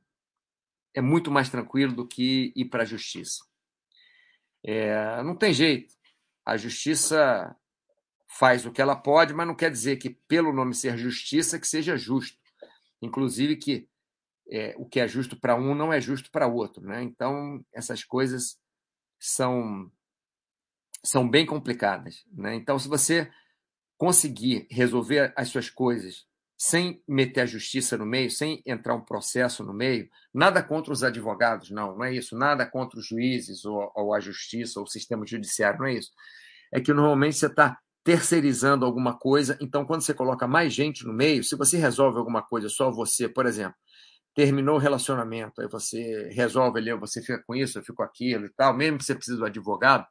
é 0.94 1.00
muito 1.00 1.30
mais 1.30 1.48
tranquilo 1.48 1.94
do 1.94 2.06
que 2.06 2.52
ir 2.56 2.66
para 2.66 2.82
a 2.82 2.86
justiça. 2.86 3.44
É, 4.64 5.22
não 5.22 5.36
tem 5.36 5.52
jeito. 5.52 5.94
A 6.44 6.56
justiça 6.56 7.56
faz 8.30 8.64
o 8.64 8.70
que 8.70 8.80
ela 8.80 8.94
pode, 8.94 9.34
mas 9.34 9.46
não 9.46 9.54
quer 9.54 9.70
dizer 9.70 9.96
que, 9.96 10.10
pelo 10.10 10.52
nome 10.52 10.72
ser 10.72 10.96
justiça, 10.96 11.58
que 11.58 11.66
seja 11.66 11.96
justo. 11.96 12.38
Inclusive 13.02 13.56
que 13.56 13.88
é, 14.48 14.74
o 14.78 14.86
que 14.86 15.00
é 15.00 15.08
justo 15.08 15.38
para 15.38 15.56
um 15.56 15.74
não 15.74 15.92
é 15.92 16.00
justo 16.00 16.30
para 16.30 16.46
outro. 16.46 16.82
Né? 16.82 17.02
Então, 17.02 17.64
essas 17.72 18.04
coisas 18.04 18.58
são, 19.18 19.90
são 21.04 21.28
bem 21.28 21.44
complicadas. 21.44 22.24
Né? 22.32 22.54
Então, 22.54 22.78
se 22.78 22.88
você 22.88 23.30
conseguir 23.98 24.66
resolver 24.70 25.32
as 25.36 25.48
suas 25.48 25.68
coisas 25.68 26.24
sem 26.56 27.02
meter 27.08 27.40
a 27.40 27.46
justiça 27.46 27.96
no 27.96 28.06
meio, 28.06 28.30
sem 28.30 28.62
entrar 28.64 28.94
um 28.94 29.04
processo 29.04 29.64
no 29.64 29.72
meio, 29.72 30.08
nada 30.32 30.62
contra 30.62 30.92
os 30.92 31.02
advogados, 31.02 31.70
não, 31.70 31.96
não 31.96 32.04
é 32.04 32.14
isso, 32.14 32.36
nada 32.36 32.64
contra 32.66 32.98
os 32.98 33.06
juízes 33.06 33.64
ou, 33.64 33.90
ou 33.94 34.14
a 34.14 34.20
justiça 34.20 34.78
ou 34.78 34.84
o 34.84 34.88
sistema 34.88 35.26
judiciário, 35.26 35.80
não 35.80 35.86
é 35.86 35.94
isso. 35.94 36.12
É 36.72 36.80
que 36.80 36.92
normalmente 36.92 37.36
você 37.36 37.46
está 37.46 37.78
terceirizando 38.04 38.84
alguma 38.84 39.18
coisa, 39.18 39.58
então 39.60 39.84
quando 39.84 40.02
você 40.02 40.14
coloca 40.14 40.46
mais 40.46 40.72
gente 40.72 41.06
no 41.06 41.12
meio, 41.12 41.44
se 41.44 41.56
você 41.56 41.76
resolve 41.76 42.18
alguma 42.18 42.42
coisa 42.42 42.68
só 42.68 42.90
você, 42.90 43.28
por 43.28 43.46
exemplo, 43.46 43.76
terminou 44.34 44.76
o 44.76 44.78
relacionamento, 44.78 45.60
aí 45.60 45.68
você 45.68 46.28
resolve 46.32 46.78
ali, 46.78 46.94
você 46.94 47.20
fica 47.20 47.42
com 47.46 47.54
isso, 47.54 47.78
eu 47.78 47.82
fico 47.82 47.96
com 47.96 48.02
aquilo 48.02 48.46
e 48.46 48.50
tal, 48.50 48.74
mesmo 48.74 48.98
que 48.98 49.04
você 49.04 49.14
precise 49.14 49.36
do 49.36 49.44
advogado, 49.44 50.06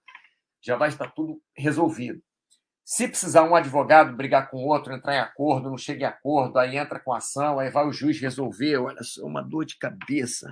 já 0.61 0.75
vai 0.75 0.89
estar 0.89 1.09
tudo 1.11 1.41
resolvido. 1.57 2.21
Se 2.83 3.07
precisar 3.07 3.43
um 3.43 3.55
advogado 3.55 4.15
brigar 4.15 4.49
com 4.49 4.57
outro, 4.65 4.93
entrar 4.93 5.15
em 5.15 5.19
acordo, 5.19 5.69
não 5.69 5.77
chega 5.77 6.01
em 6.01 6.07
acordo, 6.07 6.57
aí 6.57 6.75
entra 6.75 6.99
com 6.99 7.13
ação, 7.13 7.59
aí 7.59 7.69
vai 7.69 7.87
o 7.87 7.91
juiz 7.91 8.19
resolver. 8.19 8.77
Olha 8.77 9.03
só, 9.03 9.23
uma 9.25 9.43
dor 9.43 9.63
de 9.63 9.77
cabeça. 9.77 10.51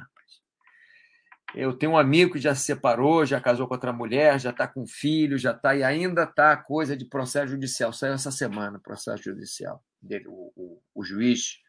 Eu 1.55 1.73
tenho 1.73 1.93
um 1.93 1.97
amigo 1.97 2.33
que 2.33 2.39
já 2.39 2.53
se 2.53 2.65
separou, 2.65 3.25
já 3.25 3.39
casou 3.39 3.67
com 3.67 3.73
outra 3.73 3.93
mulher, 3.93 4.39
já 4.39 4.49
está 4.49 4.67
com 4.67 4.85
filho, 4.85 5.37
já 5.37 5.51
está, 5.51 5.75
e 5.75 5.83
ainda 5.83 6.23
está 6.23 6.55
coisa 6.57 6.95
de 6.95 7.05
processo 7.05 7.47
judicial. 7.47 7.93
Saiu 7.93 8.13
essa 8.13 8.31
semana 8.31 8.79
processo 8.79 9.23
judicial. 9.23 9.83
O, 10.27 10.51
o, 10.55 10.81
o 10.93 11.03
juiz 11.03 11.59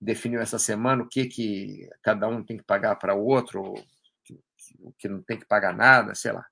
definiu 0.00 0.40
essa 0.40 0.58
semana 0.58 1.02
o 1.02 1.08
que, 1.08 1.26
que 1.26 1.88
cada 2.02 2.28
um 2.28 2.42
tem 2.42 2.56
que 2.56 2.64
pagar 2.64 2.96
para 2.96 3.14
o 3.14 3.24
outro, 3.24 3.74
o 4.80 4.92
que 4.98 5.08
não 5.08 5.22
tem 5.22 5.38
que 5.38 5.46
pagar 5.46 5.74
nada, 5.74 6.14
sei 6.14 6.32
lá. 6.32 6.44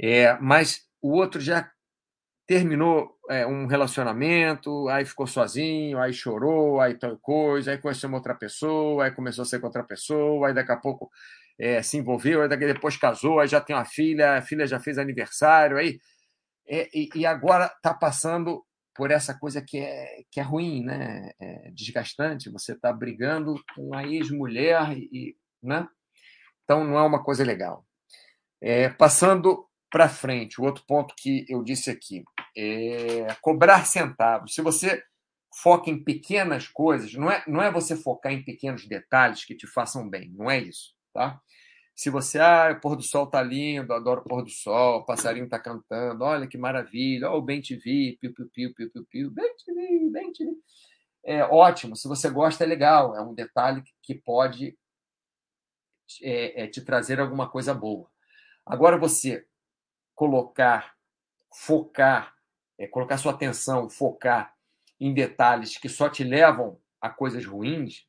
É, 0.00 0.38
mas 0.38 0.86
o 1.02 1.12
outro 1.12 1.40
já 1.40 1.70
terminou 2.46 3.18
é, 3.28 3.44
um 3.46 3.66
relacionamento, 3.66 4.88
aí 4.88 5.04
ficou 5.04 5.26
sozinho, 5.26 5.98
aí 5.98 6.12
chorou, 6.12 6.80
aí 6.80 6.94
tal 6.94 7.18
coisa, 7.18 7.72
aí 7.72 7.78
conheceu 7.78 8.08
uma 8.08 8.18
outra 8.18 8.34
pessoa, 8.34 9.04
aí 9.04 9.10
começou 9.10 9.42
a 9.42 9.44
ser 9.44 9.58
com 9.58 9.66
outra 9.66 9.82
pessoa, 9.82 10.46
aí 10.46 10.54
daqui 10.54 10.70
a 10.70 10.76
pouco 10.76 11.10
é, 11.58 11.82
se 11.82 11.96
envolveu, 11.96 12.42
aí 12.42 12.48
depois 12.48 12.96
casou, 12.96 13.40
aí 13.40 13.48
já 13.48 13.60
tem 13.60 13.74
uma 13.74 13.84
filha, 13.84 14.34
a 14.36 14.42
filha 14.42 14.66
já 14.66 14.78
fez 14.78 14.98
aniversário, 14.98 15.76
aí 15.76 15.98
é, 16.68 16.88
e, 16.92 17.08
e, 17.14 17.26
agora 17.26 17.66
está 17.66 17.94
passando 17.94 18.64
por 18.94 19.10
essa 19.10 19.38
coisa 19.38 19.62
que 19.62 19.78
é, 19.78 20.22
que 20.30 20.40
é 20.40 20.42
ruim, 20.42 20.84
né? 20.84 21.30
É 21.40 21.70
desgastante. 21.70 22.50
Você 22.50 22.72
está 22.72 22.92
brigando 22.92 23.54
com 23.74 23.94
a 23.94 24.04
ex-mulher 24.04 24.92
e, 24.96 25.36
né? 25.62 25.86
Então 26.64 26.84
não 26.84 26.98
é 26.98 27.02
uma 27.02 27.22
coisa 27.22 27.44
legal. 27.44 27.86
É, 28.60 28.88
passando 28.88 29.68
para 29.90 30.08
frente, 30.08 30.60
o 30.60 30.64
outro 30.64 30.84
ponto 30.86 31.14
que 31.16 31.46
eu 31.48 31.62
disse 31.62 31.90
aqui 31.90 32.24
é 32.56 33.28
cobrar 33.40 33.86
centavos. 33.86 34.54
Se 34.54 34.62
você 34.62 35.02
foca 35.62 35.90
em 35.90 36.02
pequenas 36.02 36.66
coisas, 36.66 37.14
não 37.14 37.30
é, 37.30 37.44
não 37.46 37.62
é 37.62 37.70
você 37.70 37.96
focar 37.96 38.32
em 38.32 38.44
pequenos 38.44 38.86
detalhes 38.88 39.44
que 39.44 39.56
te 39.56 39.66
façam 39.66 40.08
bem, 40.08 40.30
não 40.34 40.50
é 40.50 40.58
isso, 40.58 40.95
tá? 41.16 41.40
Se 41.94 42.10
você, 42.10 42.38
ah, 42.38 42.72
o 42.76 42.80
pôr 42.80 42.94
do 42.94 43.02
sol 43.02 43.26
tá 43.26 43.42
lindo, 43.42 43.94
adoro 43.94 44.20
o 44.20 44.24
pôr 44.24 44.42
do 44.42 44.50
sol, 44.50 44.98
o 44.98 45.06
passarinho 45.06 45.48
tá 45.48 45.58
cantando, 45.58 46.22
olha 46.24 46.46
que 46.46 46.58
maravilha, 46.58 47.30
ó, 47.30 47.38
o 47.38 47.42
bem 47.42 47.62
TV, 47.62 48.18
piu, 48.20 48.34
piu, 48.34 48.50
piu, 48.52 48.74
piu, 48.74 48.90
piu, 48.90 49.06
piu, 49.06 49.30
bem 49.30 49.56
TV, 49.64 50.10
bem 50.10 50.32
TV. 50.32 50.52
É 51.24 51.42
ótimo, 51.44 51.96
se 51.96 52.06
você 52.06 52.28
gosta 52.28 52.64
é 52.64 52.66
legal, 52.66 53.16
é 53.16 53.22
um 53.22 53.34
detalhe 53.34 53.82
que 54.02 54.14
pode 54.14 54.76
é, 56.22 56.64
é, 56.64 56.66
te 56.66 56.82
trazer 56.82 57.18
alguma 57.18 57.48
coisa 57.48 57.72
boa. 57.72 58.08
Agora 58.66 58.98
você 58.98 59.46
colocar, 60.14 60.94
focar, 61.50 62.34
é, 62.78 62.86
colocar 62.86 63.16
sua 63.16 63.32
atenção, 63.32 63.88
focar 63.88 64.54
em 65.00 65.14
detalhes 65.14 65.78
que 65.78 65.88
só 65.88 66.10
te 66.10 66.22
levam 66.22 66.78
a 67.00 67.08
coisas 67.08 67.44
ruins, 67.46 68.06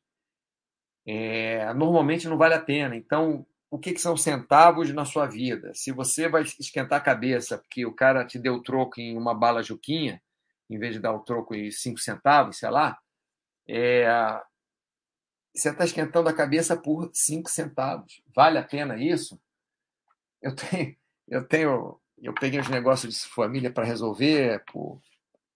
é, 1.10 1.72
normalmente 1.72 2.28
não 2.28 2.36
vale 2.36 2.52
a 2.52 2.60
pena. 2.60 2.94
Então, 2.94 3.46
o 3.70 3.78
que, 3.78 3.94
que, 3.94 4.00
são 4.00 4.14
centavos 4.14 4.92
na 4.92 5.06
sua 5.06 5.24
vida? 5.24 5.72
Se 5.72 5.90
você 5.90 6.28
vai 6.28 6.42
esquentar 6.42 6.98
a 6.98 7.02
cabeça 7.02 7.56
porque 7.56 7.86
o 7.86 7.94
cara 7.94 8.26
te 8.26 8.38
deu 8.38 8.62
troco 8.62 9.00
em 9.00 9.16
uma 9.16 9.34
bala 9.34 9.62
juquinha, 9.62 10.20
em 10.68 10.78
vez 10.78 10.92
de 10.92 11.00
dar 11.00 11.14
o 11.14 11.20
troco 11.20 11.54
em 11.54 11.70
cinco 11.70 11.98
centavos, 11.98 12.58
sei 12.58 12.68
lá, 12.68 12.98
é, 13.66 14.06
você 15.54 15.70
está 15.70 15.82
esquentando 15.86 16.28
a 16.28 16.34
cabeça 16.34 16.76
por 16.76 17.10
cinco 17.14 17.48
centavos. 17.48 18.22
Vale 18.36 18.58
a 18.58 18.62
pena 18.62 19.02
isso? 19.02 19.40
Eu 20.42 20.54
tenho, 20.54 20.96
eu 21.26 21.48
tenho, 21.48 22.00
eu 22.18 22.34
peguei 22.34 22.60
uns 22.60 22.68
negócios 22.68 23.14
de 23.14 23.28
família 23.30 23.72
para 23.72 23.84
resolver 23.84 24.62
por 24.70 25.00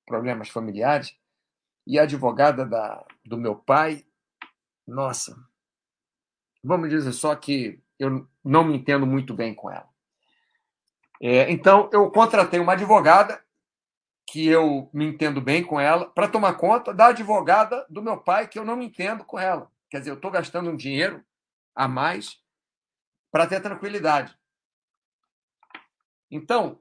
problemas 0.07 0.49
familiares 0.49 1.15
e 1.87 1.99
a 1.99 2.05
advogada 2.05 2.65
da, 2.65 3.05
do 3.23 3.37
meu 3.37 3.55
pai, 3.55 4.07
nossa, 4.87 5.37
vamos 6.63 6.91
dizer 6.91 7.13
só 7.13 7.35
que 7.35 7.83
eu 7.99 8.29
não 8.45 8.65
me 8.65 8.77
entendo 8.77 9.07
muito 9.07 9.35
bem 9.35 9.55
com 9.55 9.71
ela. 9.71 9.89
É, 11.21 11.51
então 11.51 11.89
eu 11.93 12.11
contratei 12.11 12.59
uma 12.59 12.73
advogada 12.73 13.43
que 14.27 14.47
eu 14.47 14.91
me 14.93 15.07
entendo 15.07 15.41
bem 15.41 15.63
com 15.63 15.79
ela 15.79 16.09
para 16.09 16.29
tomar 16.29 16.55
conta 16.55 16.93
da 16.93 17.07
advogada 17.07 17.87
do 17.89 18.03
meu 18.03 18.17
pai 18.17 18.49
que 18.49 18.59
eu 18.59 18.65
não 18.65 18.77
me 18.77 18.87
entendo 18.87 19.25
com 19.25 19.39
ela. 19.39 19.71
Quer 19.91 19.99
dizer, 19.99 20.11
eu 20.11 20.17
estou 20.17 20.31
gastando 20.31 20.71
um 20.71 20.77
dinheiro 20.77 21.25
a 21.75 21.87
mais 21.87 22.41
para 23.31 23.47
ter 23.47 23.61
tranquilidade. 23.61 24.37
Então, 26.31 26.81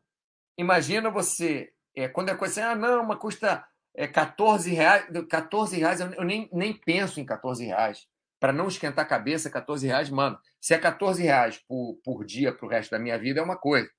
imagina 0.57 1.09
você, 1.09 1.73
é, 1.93 2.07
quando 2.07 2.29
é 2.29 2.35
coisa 2.35 2.61
assim, 2.61 2.71
ah, 2.71 2.75
não, 2.75 3.03
mas 3.03 3.19
custa 3.19 3.67
é, 3.95 4.07
14 4.07 4.71
reais, 4.71 5.05
14 5.29 5.77
reais, 5.77 5.99
eu 5.99 6.23
nem, 6.23 6.49
nem 6.51 6.73
penso 6.73 7.19
em 7.19 7.25
14 7.25 7.65
reais. 7.65 8.07
Para 8.39 8.53
não 8.53 8.67
esquentar 8.67 9.05
a 9.05 9.07
cabeça, 9.07 9.49
14 9.49 9.85
reais, 9.85 10.09
mano, 10.09 10.37
se 10.59 10.73
é 10.73 10.77
14 10.77 11.21
reais 11.21 11.59
por, 11.67 11.99
por 12.03 12.25
dia 12.25 12.53
para 12.53 12.65
o 12.65 12.69
resto 12.69 12.91
da 12.91 12.99
minha 12.99 13.17
vida, 13.17 13.39
é 13.39 13.43
uma 13.43 13.57
coisa. 13.57 13.89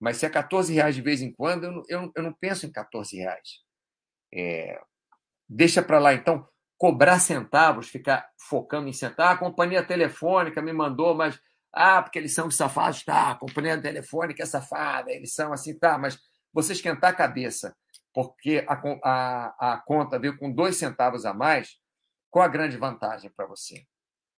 Mas 0.00 0.18
se 0.18 0.26
é 0.26 0.30
14 0.30 0.72
reais 0.72 0.94
de 0.94 1.02
vez 1.02 1.22
em 1.22 1.32
quando, 1.32 1.64
eu 1.64 1.72
não, 1.72 1.82
eu, 1.88 2.12
eu 2.14 2.22
não 2.22 2.32
penso 2.32 2.66
em 2.66 2.72
14 2.72 3.16
reais. 3.16 3.48
É, 4.32 4.78
deixa 5.48 5.82
para 5.82 5.98
lá. 5.98 6.12
Então, 6.12 6.46
cobrar 6.76 7.18
centavos, 7.18 7.88
ficar 7.88 8.28
focando 8.48 8.88
em 8.88 8.92
centavos. 8.92 9.32
Ah, 9.32 9.34
a 9.34 9.38
companhia 9.38 9.82
telefônica 9.82 10.62
me 10.62 10.72
mandou, 10.72 11.14
mas 11.14 11.40
ah, 11.72 12.02
porque 12.02 12.18
eles 12.18 12.34
são 12.34 12.50
safados, 12.50 13.04
tá. 13.04 13.32
A 13.32 13.34
companhia 13.34 13.80
telefônica 13.80 14.42
é 14.42 14.46
safada, 14.46 15.10
eles 15.10 15.34
são 15.34 15.52
assim, 15.52 15.76
tá. 15.76 15.98
Mas 15.98 16.18
você 16.52 16.72
esquentar 16.72 17.10
a 17.10 17.16
cabeça 17.16 17.74
porque 18.24 18.64
a, 18.66 18.74
a, 19.04 19.74
a 19.74 19.76
conta 19.76 20.18
veio 20.18 20.36
com 20.36 20.50
dois 20.50 20.76
centavos 20.76 21.24
a 21.24 21.32
mais, 21.32 21.76
qual 22.28 22.44
a 22.44 22.48
grande 22.48 22.76
vantagem 22.76 23.30
para 23.30 23.46
você? 23.46 23.76
O 23.76 23.84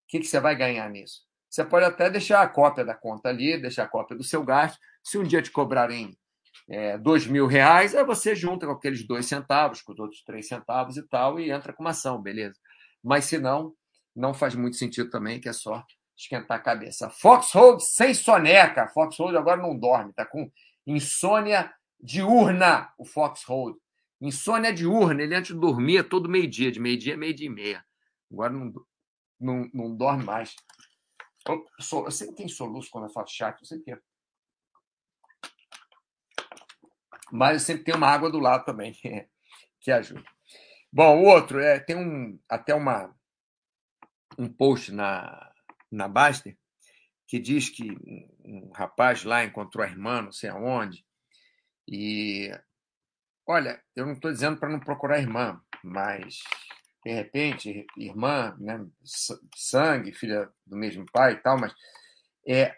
que, 0.06 0.18
que 0.18 0.26
você 0.26 0.38
vai 0.38 0.54
ganhar 0.54 0.86
nisso? 0.90 1.22
Você 1.48 1.64
pode 1.64 1.86
até 1.86 2.10
deixar 2.10 2.42
a 2.42 2.46
cópia 2.46 2.84
da 2.84 2.94
conta 2.94 3.30
ali, 3.30 3.58
deixar 3.58 3.84
a 3.84 3.88
cópia 3.88 4.14
do 4.14 4.22
seu 4.22 4.44
gasto. 4.44 4.78
Se 5.02 5.16
um 5.16 5.22
dia 5.22 5.40
te 5.40 5.50
cobrarem 5.50 6.14
é, 6.68 6.98
dois 6.98 7.26
mil 7.26 7.46
reais, 7.46 7.94
aí 7.94 8.04
você 8.04 8.34
junta 8.34 8.66
com 8.66 8.72
aqueles 8.72 9.06
dois 9.06 9.24
centavos, 9.24 9.80
com 9.80 9.94
os 9.94 9.98
outros 9.98 10.22
três 10.24 10.46
centavos 10.46 10.98
e 10.98 11.08
tal, 11.08 11.40
e 11.40 11.50
entra 11.50 11.72
com 11.72 11.82
uma 11.82 11.90
ação, 11.90 12.20
beleza? 12.20 12.60
Mas 13.02 13.24
se 13.24 13.38
não, 13.38 13.72
não 14.14 14.34
faz 14.34 14.54
muito 14.54 14.76
sentido 14.76 15.08
também, 15.08 15.40
que 15.40 15.48
é 15.48 15.54
só 15.54 15.82
esquentar 16.14 16.58
a 16.58 16.62
cabeça. 16.62 17.08
Foxhold 17.08 17.82
sem 17.82 18.12
soneca. 18.12 18.88
Foxhold 18.88 19.34
agora 19.38 19.62
não 19.62 19.74
dorme, 19.74 20.12
tá 20.12 20.26
com 20.26 20.52
insônia 20.86 21.72
diurna, 22.02 22.92
o 22.98 23.04
Foxhold. 23.04 23.78
Insônia 24.20 24.72
diurna, 24.72 25.22
ele 25.22 25.34
antes 25.34 25.56
dormia 25.56 26.04
todo 26.04 26.28
meio-dia, 26.28 26.70
de 26.70 26.78
meio-dia 26.78 27.16
meio-dia 27.16 27.46
e 27.46 27.50
meia. 27.50 27.86
Agora 28.30 28.52
não, 28.52 28.72
não, 29.40 29.70
não 29.72 29.96
dorme 29.96 30.24
mais. 30.24 30.54
Eu, 31.48 31.64
sou, 31.80 32.04
eu 32.04 32.10
sempre 32.10 32.34
tenho 32.34 32.48
soluço 32.48 32.90
quando 32.90 33.04
eu 33.04 33.12
faço 33.12 33.34
chat, 33.34 33.58
eu 33.58 33.66
sei 33.66 33.80
que 33.80 33.92
é. 33.92 33.98
Mas 37.32 37.54
eu 37.54 37.60
sempre 37.60 37.84
tenho 37.84 37.96
uma 37.96 38.08
água 38.08 38.30
do 38.30 38.38
lado 38.38 38.64
também, 38.64 38.92
que 39.80 39.90
ajuda. 39.90 40.22
Bom, 40.92 41.22
o 41.22 41.24
outro, 41.24 41.60
é, 41.60 41.78
tem 41.78 41.96
um, 41.96 42.38
até 42.48 42.74
uma, 42.74 43.14
um 44.36 44.52
post 44.52 44.92
na, 44.92 45.52
na 45.90 46.08
Baster, 46.08 46.58
que 47.26 47.38
diz 47.38 47.70
que 47.70 47.96
um 48.44 48.70
rapaz 48.74 49.24
lá 49.24 49.44
encontrou 49.44 49.84
a 49.84 49.88
irmã, 49.88 50.20
não 50.20 50.32
sei 50.32 50.50
aonde, 50.50 51.06
e 51.90 52.50
olha, 53.46 53.82
eu 53.96 54.06
não 54.06 54.12
estou 54.12 54.32
dizendo 54.32 54.58
para 54.58 54.68
não 54.68 54.78
procurar 54.78 55.18
irmã, 55.18 55.60
mas 55.82 56.38
de 57.04 57.12
repente, 57.12 57.86
irmã, 57.96 58.56
né, 58.60 58.86
sangue, 59.56 60.12
filha 60.12 60.48
do 60.64 60.76
mesmo 60.76 61.04
pai 61.12 61.32
e 61.32 61.36
tal, 61.36 61.58
mas 61.58 61.74
é 62.46 62.76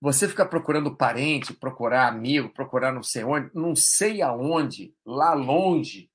você 0.00 0.26
ficar 0.28 0.46
procurando 0.46 0.96
parente, 0.96 1.54
procurar 1.54 2.08
amigo, 2.08 2.52
procurar 2.52 2.92
não 2.92 3.04
sei 3.04 3.22
onde, 3.22 3.50
não 3.54 3.76
sei 3.76 4.20
aonde, 4.20 4.92
lá 5.06 5.32
longe, 5.32 6.10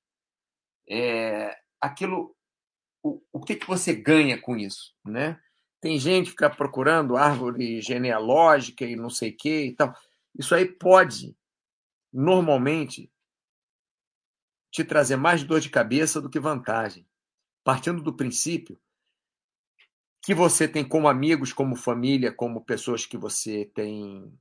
é, 0.86 1.56
aquilo, 1.80 2.36
o, 3.02 3.22
o 3.32 3.40
que, 3.40 3.56
que 3.56 3.66
você 3.66 3.94
ganha 3.94 4.38
com 4.38 4.56
isso, 4.56 4.94
né? 5.02 5.40
Tem 5.80 5.98
gente 5.98 6.26
que 6.26 6.30
fica 6.32 6.50
procurando 6.50 7.16
árvore 7.16 7.80
genealógica 7.80 8.84
e 8.84 8.96
não 8.96 9.08
sei 9.08 9.30
o 9.30 9.36
que 9.36 9.66
e 9.66 9.74
tal. 9.74 9.94
Isso 10.36 10.54
aí 10.54 10.66
pode, 10.66 11.34
normalmente, 12.18 13.08
te 14.70 14.82
trazer 14.82 15.16
mais 15.16 15.44
dor 15.44 15.60
de 15.60 15.70
cabeça 15.70 16.20
do 16.20 16.28
que 16.28 16.40
vantagem. 16.40 17.06
Partindo 17.62 18.02
do 18.02 18.12
princípio 18.12 18.80
que 20.22 20.34
você 20.34 20.66
tem 20.66 20.86
como 20.86 21.08
amigos, 21.08 21.52
como 21.52 21.76
família, 21.76 22.32
como 22.32 22.64
pessoas 22.64 23.06
que 23.06 23.16
você 23.16 23.70
tem 23.74 24.36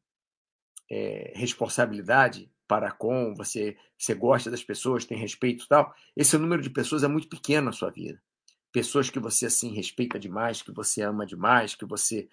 é, 0.90 1.34
responsabilidade 1.36 2.52
para 2.68 2.92
com, 2.92 3.36
você, 3.36 3.78
você 3.98 4.16
gosta 4.16 4.50
das 4.50 4.64
pessoas, 4.64 5.06
tem 5.06 5.18
respeito 5.18 5.66
e 5.66 5.68
tal, 5.68 5.94
esse 6.16 6.38
número 6.38 6.62
de 6.62 6.70
pessoas 6.70 7.04
é 7.04 7.08
muito 7.08 7.30
pequeno 7.30 7.68
na 7.68 7.72
sua 7.72 7.92
vida 7.92 8.22
pessoas 8.72 9.10
que 9.10 9.20
você 9.20 9.48
assim 9.48 9.74
respeita 9.74 10.20
demais, 10.20 10.62
que 10.62 10.72
você 10.72 11.02
ama 11.02 11.26
demais, 11.26 11.74
que 11.74 11.86
você 11.86 12.30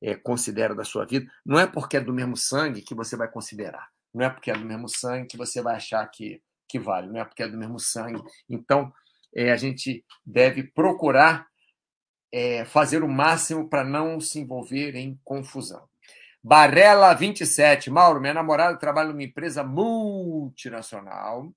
é, 0.00 0.14
considera 0.14 0.74
da 0.74 0.84
sua 0.84 1.06
vida. 1.06 1.30
Não 1.44 1.58
é 1.58 1.66
porque 1.66 1.96
é 1.96 2.00
do 2.00 2.12
mesmo 2.12 2.36
sangue 2.36 2.82
que 2.82 2.94
você 2.94 3.16
vai 3.16 3.30
considerar. 3.30 3.90
Não 4.16 4.26
é 4.26 4.30
porque 4.30 4.50
é 4.50 4.54
do 4.54 4.64
mesmo 4.64 4.88
sangue 4.88 5.28
que 5.28 5.36
você 5.36 5.60
vai 5.60 5.76
achar 5.76 6.06
que, 6.08 6.40
que 6.68 6.78
vale. 6.78 7.08
Não 7.08 7.20
é 7.20 7.24
porque 7.24 7.42
é 7.42 7.48
do 7.48 7.58
mesmo 7.58 7.78
sangue. 7.78 8.22
Então, 8.48 8.92
é, 9.34 9.52
a 9.52 9.56
gente 9.56 10.04
deve 10.24 10.62
procurar 10.62 11.46
é, 12.32 12.64
fazer 12.64 13.02
o 13.02 13.08
máximo 13.08 13.68
para 13.68 13.84
não 13.84 14.20
se 14.20 14.40
envolver 14.40 14.96
em 14.96 15.20
confusão. 15.24 15.88
Barela 16.42 17.12
27. 17.12 17.90
Mauro, 17.90 18.20
minha 18.20 18.34
namorada 18.34 18.78
trabalha 18.78 19.10
numa 19.10 19.22
empresa 19.22 19.62
multinacional 19.62 21.52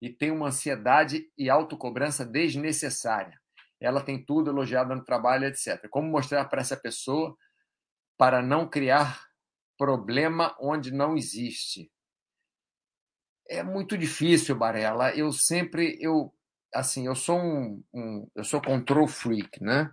e 0.00 0.10
tem 0.10 0.30
uma 0.30 0.48
ansiedade 0.48 1.26
e 1.38 1.48
autocobrança 1.48 2.24
desnecessária 2.24 3.38
ela 3.84 4.02
tem 4.02 4.22
tudo 4.24 4.50
elogiada 4.50 4.94
no 4.94 5.04
trabalho, 5.04 5.44
etc. 5.44 5.88
Como 5.90 6.10
mostrar 6.10 6.44
para 6.46 6.60
essa 6.60 6.76
pessoa 6.76 7.36
para 8.16 8.42
não 8.42 8.68
criar 8.68 9.20
problema 9.76 10.56
onde 10.60 10.92
não 10.92 11.16
existe? 11.16 11.90
É 13.48 13.62
muito 13.62 13.96
difícil, 13.98 14.56
Barela. 14.56 15.14
Eu 15.14 15.32
sempre, 15.32 15.98
eu, 16.00 16.32
assim, 16.72 17.06
eu 17.06 17.14
sou 17.14 17.38
um, 17.38 17.82
um 17.92 18.30
eu 18.34 18.44
sou 18.44 18.60
control 18.60 19.06
freak, 19.06 19.62
né? 19.62 19.92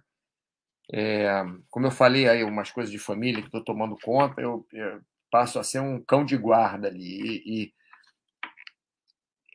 É, 0.94 1.44
como 1.70 1.88
eu 1.88 1.92
falei 1.92 2.28
aí, 2.28 2.44
umas 2.44 2.72
coisas 2.72 2.92
de 2.92 3.00
família 3.00 3.42
que 3.42 3.48
estou 3.48 3.64
tomando 3.64 3.98
conta, 4.04 4.42
eu, 4.42 4.68
eu, 4.74 5.02
passo 5.32 5.58
a 5.58 5.64
ser 5.64 5.80
um 5.80 6.04
cão 6.04 6.26
de 6.26 6.38
guarda 6.38 6.90
ali. 6.90 7.42
E, 7.46 7.64
e 7.64 7.74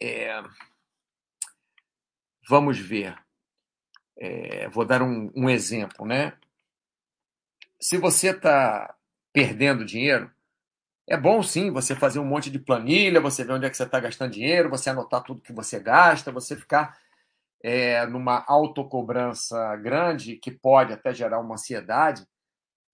é, 0.02 0.42
vamos 2.48 2.78
ver. 2.78 3.16
É, 4.18 4.68
vou 4.70 4.86
dar 4.86 5.02
um, 5.02 5.30
um 5.36 5.50
exemplo, 5.50 6.06
né? 6.06 6.38
Se 7.78 7.98
você 7.98 8.30
está 8.30 8.95
perdendo 9.36 9.84
dinheiro, 9.84 10.30
é 11.06 11.14
bom 11.14 11.42
sim 11.42 11.70
você 11.70 11.94
fazer 11.94 12.18
um 12.18 12.24
monte 12.24 12.50
de 12.50 12.58
planilha, 12.58 13.20
você 13.20 13.44
ver 13.44 13.52
onde 13.52 13.66
é 13.66 13.70
que 13.70 13.76
você 13.76 13.82
está 13.82 14.00
gastando 14.00 14.32
dinheiro, 14.32 14.70
você 14.70 14.88
anotar 14.88 15.22
tudo 15.22 15.42
que 15.42 15.52
você 15.52 15.78
gasta, 15.78 16.32
você 16.32 16.56
ficar 16.56 16.96
é, 17.62 18.06
numa 18.06 18.42
autocobrança 18.48 19.76
grande 19.76 20.36
que 20.36 20.50
pode 20.50 20.90
até 20.90 21.12
gerar 21.12 21.38
uma 21.38 21.56
ansiedade 21.56 22.26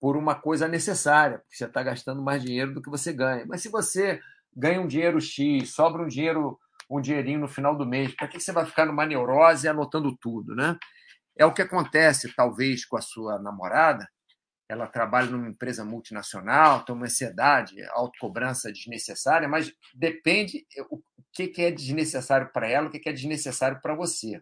por 0.01 0.17
uma 0.17 0.35
coisa 0.35 0.67
necessária, 0.67 1.37
porque 1.37 1.55
você 1.55 1.63
está 1.63 1.81
gastando 1.81 2.21
mais 2.21 2.43
dinheiro 2.43 2.73
do 2.73 2.81
que 2.81 2.89
você 2.89 3.13
ganha. 3.13 3.45
Mas 3.47 3.61
se 3.61 3.69
você 3.69 4.19
ganha 4.53 4.81
um 4.81 4.87
dinheiro 4.87 5.21
X, 5.21 5.73
sobra 5.73 6.03
um 6.03 6.09
dinheiro, 6.09 6.59
um 6.89 6.99
dinheirinho 6.99 7.39
no 7.39 7.47
final 7.47 7.73
do 7.73 7.85
mês, 7.85 8.13
para 8.13 8.27
que 8.27 8.37
você 8.37 8.51
vai 8.51 8.65
ficar 8.65 8.85
numa 8.85 9.05
neurose 9.05 9.65
anotando 9.65 10.13
tudo, 10.17 10.53
né? 10.53 10.77
É 11.37 11.45
o 11.45 11.53
que 11.53 11.61
acontece, 11.61 12.35
talvez, 12.35 12.85
com 12.85 12.97
a 12.97 13.01
sua 13.01 13.39
namorada. 13.39 14.05
Ela 14.73 14.87
trabalha 14.87 15.29
numa 15.29 15.47
empresa 15.47 15.85
multinacional, 15.85 16.83
tem 16.83 16.93
uma 16.95 17.05
ansiedade, 17.05 17.81
autocobrança 17.91 18.71
desnecessária, 18.71 19.47
mas 19.47 19.73
depende 19.93 20.65
o 20.89 21.01
que 21.31 21.61
é 21.61 21.71
desnecessário 21.71 22.51
para 22.51 22.67
ela, 22.67 22.87
o 22.87 22.91
que 22.91 23.07
é 23.07 23.13
desnecessário 23.13 23.79
para 23.81 23.95
você. 23.95 24.41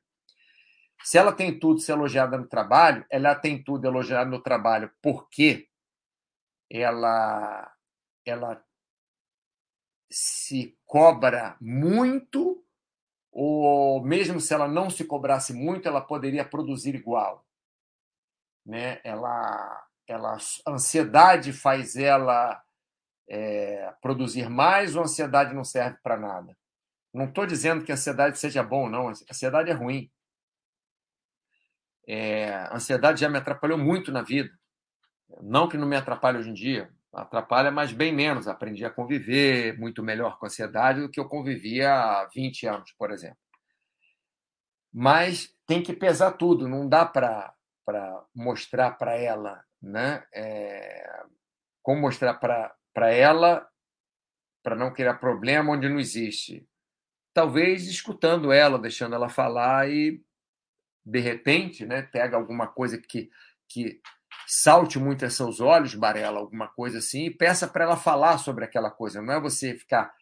Se 1.03 1.17
ela 1.17 1.31
tem 1.31 1.57
tudo 1.57 1.79
ser 1.79 1.93
elogiada 1.93 2.37
no 2.37 2.47
trabalho, 2.47 3.05
ela 3.09 3.35
tem 3.35 3.63
tudo 3.63 3.87
elogiado 3.87 4.29
no 4.29 4.41
trabalho 4.41 4.91
porque 5.01 5.67
ela, 6.69 7.71
ela 8.25 8.63
se 10.09 10.77
cobra 10.85 11.57
muito 11.59 12.63
ou 13.31 14.03
mesmo 14.03 14.41
se 14.41 14.53
ela 14.53 14.67
não 14.67 14.89
se 14.89 15.05
cobrasse 15.05 15.53
muito, 15.53 15.87
ela 15.87 16.01
poderia 16.01 16.43
produzir 16.43 16.93
igual. 16.95 17.45
Né? 18.65 18.99
Ela, 19.03 19.87
ela, 20.07 20.37
a 20.65 20.71
ansiedade 20.71 21.53
faz 21.53 21.95
ela 21.95 22.61
é, 23.29 23.93
produzir 24.01 24.49
mais 24.49 24.95
ou 24.95 25.01
a 25.01 25.05
ansiedade 25.05 25.53
não 25.53 25.63
serve 25.63 25.97
para 26.03 26.17
nada? 26.17 26.55
Não 27.13 27.25
estou 27.25 27.45
dizendo 27.45 27.83
que 27.83 27.91
a 27.91 27.95
ansiedade 27.95 28.39
seja 28.39 28.63
bom, 28.63 28.89
não. 28.89 29.09
A 29.09 29.11
ansiedade 29.11 29.69
é 29.69 29.73
ruim. 29.73 30.09
É, 32.07 32.53
a 32.53 32.75
ansiedade 32.75 33.21
já 33.21 33.29
me 33.29 33.37
atrapalhou 33.37 33.77
muito 33.77 34.11
na 34.11 34.21
vida. 34.21 34.49
Não 35.41 35.67
que 35.67 35.77
não 35.77 35.87
me 35.87 35.95
atrapalhe 35.95 36.37
hoje 36.37 36.49
em 36.49 36.53
dia, 36.53 36.91
atrapalha, 37.13 37.71
mas 37.71 37.91
bem 37.91 38.13
menos. 38.13 38.47
Aprendi 38.47 38.85
a 38.85 38.89
conviver 38.89 39.77
muito 39.77 40.03
melhor 40.03 40.37
com 40.37 40.45
a 40.45 40.47
ansiedade 40.47 41.01
do 41.01 41.09
que 41.09 41.19
eu 41.19 41.27
convivia 41.27 41.93
há 41.93 42.25
20 42.33 42.67
anos, 42.67 42.91
por 42.97 43.11
exemplo. 43.11 43.37
Mas 44.93 45.53
tem 45.65 45.81
que 45.81 45.93
pesar 45.93 46.31
tudo, 46.31 46.67
não 46.67 46.87
dá 46.87 47.05
para 47.05 47.53
mostrar 48.35 48.91
para 48.91 49.15
ela, 49.15 49.63
né? 49.81 50.23
É, 50.33 51.23
como 51.81 52.01
mostrar 52.01 52.35
para 52.35 53.13
ela 53.13 53.67
para 54.63 54.75
não 54.75 54.93
criar 54.93 55.15
problema 55.15 55.71
onde 55.73 55.89
não 55.89 55.99
existe. 55.99 56.67
Talvez 57.33 57.87
escutando 57.87 58.51
ela, 58.51 58.77
deixando 58.77 59.15
ela 59.15 59.29
falar 59.29 59.89
e 59.89 60.21
de 61.03 61.19
repente, 61.19 61.85
né, 61.85 62.03
pega 62.03 62.37
alguma 62.37 62.67
coisa 62.67 62.97
que, 62.99 63.29
que 63.67 63.99
salte 64.47 64.99
muito 64.99 65.25
a 65.25 65.29
seus 65.29 65.59
olhos, 65.59 65.95
Barela, 65.95 66.39
alguma 66.39 66.67
coisa 66.67 66.99
assim, 66.99 67.25
e 67.25 67.35
peça 67.35 67.67
para 67.67 67.85
ela 67.85 67.97
falar 67.97 68.37
sobre 68.37 68.65
aquela 68.65 68.91
coisa. 68.91 69.21
Não 69.21 69.33
é 69.33 69.39
você 69.39 69.75
ficar 69.75 70.13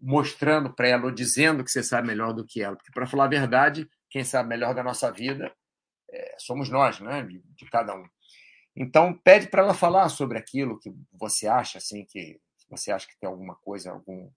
mostrando 0.00 0.74
para 0.74 0.88
ela 0.88 1.04
ou 1.04 1.10
dizendo 1.10 1.64
que 1.64 1.70
você 1.70 1.82
sabe 1.82 2.06
melhor 2.06 2.34
do 2.34 2.44
que 2.44 2.62
ela. 2.62 2.76
Porque, 2.76 2.92
para 2.92 3.06
falar 3.06 3.24
a 3.24 3.28
verdade, 3.28 3.88
quem 4.10 4.24
sabe 4.24 4.48
melhor 4.48 4.74
da 4.74 4.82
nossa 4.82 5.10
vida 5.10 5.50
é, 6.10 6.34
somos 6.38 6.68
nós, 6.68 7.00
né? 7.00 7.22
De, 7.22 7.42
de, 7.42 7.70
cada 7.70 7.94
um. 7.94 8.06
Então, 8.76 9.14
pede 9.14 9.48
para 9.48 9.62
ela 9.62 9.74
falar 9.74 10.08
sobre 10.10 10.36
aquilo 10.36 10.78
que 10.78 10.92
você 11.12 11.46
acha, 11.48 11.78
assim, 11.78 12.04
que 12.04 12.38
você 12.68 12.92
acha 12.92 13.06
que 13.06 13.18
tem 13.18 13.28
alguma 13.28 13.54
coisa, 13.56 13.90
algum, 13.90 14.28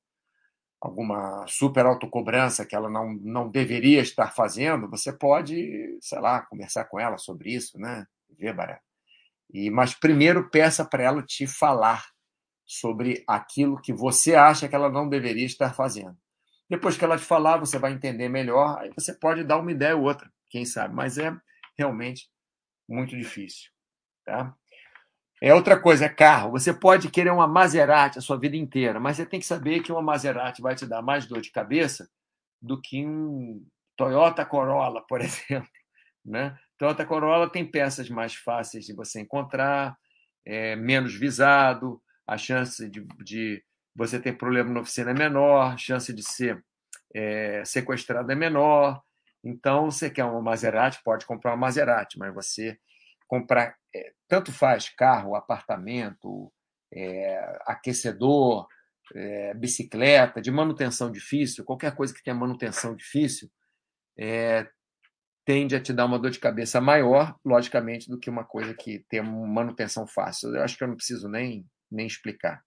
alguma 0.80 1.46
super 1.48 1.86
autocobrança 1.86 2.66
que 2.66 2.76
ela 2.76 2.90
não, 2.90 3.14
não 3.16 3.50
deveria 3.50 4.02
estar 4.02 4.32
fazendo, 4.32 4.90
você 4.90 5.12
pode, 5.12 5.98
sei 6.02 6.20
lá, 6.20 6.42
conversar 6.42 6.86
com 6.86 7.00
ela 7.00 7.18
sobre 7.18 7.54
isso, 7.54 7.78
né? 7.78 8.06
Ver, 8.38 8.54
Barela. 8.54 8.80
E, 9.52 9.70
mas 9.70 9.94
primeiro 9.94 10.50
peça 10.50 10.86
para 10.86 11.04
ela 11.04 11.24
te 11.24 11.48
falar 11.48 12.06
sobre 12.66 13.24
aquilo 13.28 13.82
que 13.82 13.92
você 13.92 14.36
acha 14.36 14.70
que 14.70 14.76
ela 14.76 14.90
não 14.90 15.10
deveria 15.10 15.46
estar 15.46 15.74
fazendo. 15.74 16.16
Depois 16.70 16.96
que 16.96 17.04
ela 17.04 17.18
te 17.18 17.26
falar, 17.26 17.58
você 17.58 17.80
vai 17.80 17.92
entender 17.92 18.30
melhor, 18.30 18.78
aí 18.80 18.92
você 18.96 19.12
pode 19.12 19.44
dar 19.44 19.58
uma 19.58 19.72
ideia 19.72 19.98
ou 19.98 20.04
outra, 20.04 20.32
quem 20.50 20.66
sabe, 20.66 20.94
mas 20.94 21.18
é 21.18 21.36
realmente 21.76 22.30
muito 22.88 23.18
difícil. 23.18 23.72
Tá? 24.30 24.54
É 25.42 25.56
outra 25.56 25.80
coisa, 25.80 26.06
é 26.06 26.10
carro. 26.10 26.52
Você 26.52 26.72
pode 26.72 27.10
querer 27.10 27.32
uma 27.32 27.48
Maserati 27.48 28.20
a 28.20 28.22
sua 28.22 28.38
vida 28.38 28.56
inteira, 28.56 29.00
mas 29.00 29.18
você 29.18 29.26
tem 29.26 29.40
que 29.40 29.46
saber 29.46 29.82
que 29.82 29.92
uma 29.92 30.04
Maserati 30.04 30.62
vai 30.62 30.76
te 30.76 30.86
dar 30.86 31.02
mais 31.02 31.26
dor 31.26 31.42
de 31.42 31.52
cabeça 31.52 32.08
do 32.62 32.80
que 32.80 33.04
um 33.04 33.66
Toyota 33.98 34.46
Corolla, 34.46 35.02
por 35.08 35.20
exemplo. 35.22 35.68
Né? 36.24 36.56
Toyota 36.78 37.04
Corolla 37.08 37.50
tem 37.50 37.66
peças 37.66 38.08
mais 38.08 38.36
fáceis 38.36 38.86
de 38.86 38.94
você 38.94 39.22
encontrar, 39.22 39.98
é, 40.46 40.76
menos 40.76 41.16
visado, 41.16 42.00
a 42.28 42.38
chance 42.38 42.88
de, 42.88 43.04
de, 43.24 43.64
você 43.96 44.20
ter 44.20 44.34
problema 44.34 44.70
na 44.70 44.82
oficina 44.82 45.10
é 45.10 45.14
menor, 45.16 45.74
a 45.74 45.78
chance 45.78 46.14
de 46.14 46.22
ser 46.22 46.64
é, 47.16 47.64
sequestrado 47.66 48.32
é 48.32 48.36
menor. 48.36 49.02
Então, 49.44 49.90
você 49.90 50.08
quer 50.08 50.26
uma 50.26 50.40
Maserati, 50.40 51.02
pode 51.04 51.26
comprar 51.26 51.52
uma 51.52 51.58
Maserati, 51.58 52.20
mas 52.20 52.32
você 52.32 52.78
comprar, 53.30 53.78
é, 53.96 54.12
tanto 54.28 54.52
faz 54.52 54.90
carro, 54.90 55.36
apartamento, 55.36 56.52
é, 56.92 57.60
aquecedor, 57.66 58.68
é, 59.16 59.54
bicicleta, 59.54 60.42
de 60.42 60.52
manutenção 60.52 61.12
difícil, 61.12 61.64
qualquer 61.64 61.96
coisa 61.96 62.14
que 62.14 62.24
tenha 62.24 62.36
manutenção 62.36 62.96
difícil, 62.96 63.50
tende 65.46 65.76
a 65.76 65.82
te 65.82 65.94
dar 65.94 66.06
uma 66.06 66.20
dor 66.20 66.32
de 66.32 66.40
cabeça 66.40 66.82
maior, 66.82 67.36
logicamente, 67.46 68.10
do 68.10 68.20
que 68.20 68.30
uma 68.30 68.44
coisa 68.44 68.74
que 68.74 69.06
tem 69.10 69.22
manutenção 69.22 70.06
fácil. 70.06 70.54
Eu 70.54 70.62
acho 70.62 70.78
que 70.78 70.84
eu 70.84 70.88
não 70.88 70.96
preciso 70.96 71.30
nem, 71.30 71.66
nem 71.90 72.06
explicar. 72.06 72.62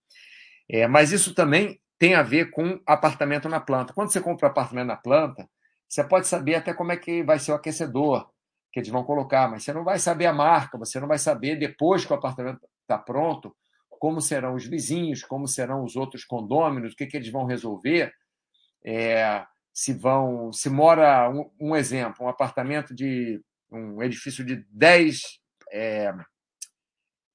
É, 0.71 0.89
mas 0.89 1.13
isso 1.13 1.35
também 1.35 1.79
tem 1.99 2.15
a 2.15 2.23
ver 2.23 2.51
com 2.51 2.81
apartamento 2.87 3.49
na 3.49 3.61
planta. 3.61 3.93
Quando 3.93 4.11
você 4.11 4.21
compra 4.21 4.49
apartamento 4.49 4.87
na 4.87 4.97
planta, 4.97 5.47
você 5.89 6.03
pode 6.03 6.27
saber 6.27 6.55
até 6.55 6.73
como 6.73 6.91
é 6.91 6.97
que 6.97 7.23
vai 7.23 7.39
ser 7.39 7.53
o 7.53 7.55
aquecedor 7.55 8.29
que 8.73 8.81
eles 8.81 8.89
vão 8.89 9.05
colocar, 9.05 9.51
mas 9.51 9.65
você 9.65 9.73
não 9.73 9.85
vai 9.85 9.99
saber 9.99 10.27
a 10.27 10.33
marca, 10.33 10.79
você 10.79 10.99
não 10.99 11.07
vai 11.07 11.19
saber 11.19 11.57
depois 11.57 12.05
que 12.05 12.13
o 12.13 12.17
apartamento 12.17 12.61
está 12.83 12.99
pronto 12.99 13.55
como 14.03 14.21
serão 14.21 14.57
os 14.57 14.67
vizinhos, 14.67 15.23
como 15.23 15.47
serão 15.47 15.85
os 15.85 15.95
outros 15.95 16.25
condôminos, 16.25 16.93
o 16.93 16.97
que, 16.97 17.07
que 17.07 17.17
eles 17.17 17.31
vão 17.31 17.45
resolver. 17.45 18.13
É, 18.85 19.47
se 19.73 19.93
vão, 19.93 20.53
se 20.53 20.69
mora 20.69 21.31
um, 21.31 21.49
um, 21.61 21.77
exemplo, 21.77 22.27
um 22.27 22.29
apartamento 22.29 22.93
de 22.93 23.41
um 23.71 24.03
edifício 24.03 24.45
de 24.45 24.57
10, 24.71 25.21
é, 25.71 26.13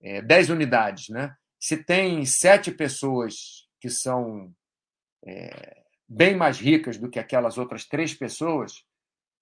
é, 0.01 0.21
10 0.21 0.49
unidades, 0.49 1.07
né? 1.07 1.33
Se 1.57 1.77
tem 1.77 2.25
sete 2.25 2.69
pessoas 2.69 3.65
que 3.79 3.89
são 3.89 4.53
é, 5.25 5.83
bem 6.05 6.35
mais 6.35 6.59
ricas 6.59 6.97
do 6.97 7.09
que 7.09 7.17
aquelas 7.17 7.57
outras 7.57 7.85
três 7.85 8.13
pessoas 8.13 8.83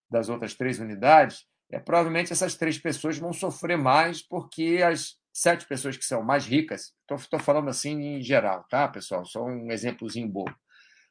das 0.08 0.30
outras 0.30 0.54
três 0.54 0.80
unidades, 0.80 1.48
é, 1.72 1.80
provavelmente 1.80 2.32
essas 2.32 2.56
três 2.56 2.78
pessoas 2.78 3.18
vão 3.18 3.34
sofrer 3.34 3.78
mais 3.78 4.22
porque 4.22 4.82
as 4.84 5.16
sete 5.34 5.66
pessoas 5.66 5.98
que 5.98 6.06
são 6.06 6.24
mais 6.24 6.46
ricas, 6.46 6.94
estou 7.10 7.40
falando 7.40 7.70
assim 7.70 8.18
em 8.18 8.22
geral, 8.22 8.66
tá, 8.70 8.88
pessoal? 8.88 9.26
Só 9.26 9.44
um 9.44 9.72
exemplozinho 9.72 10.30
bobo. 10.30 10.56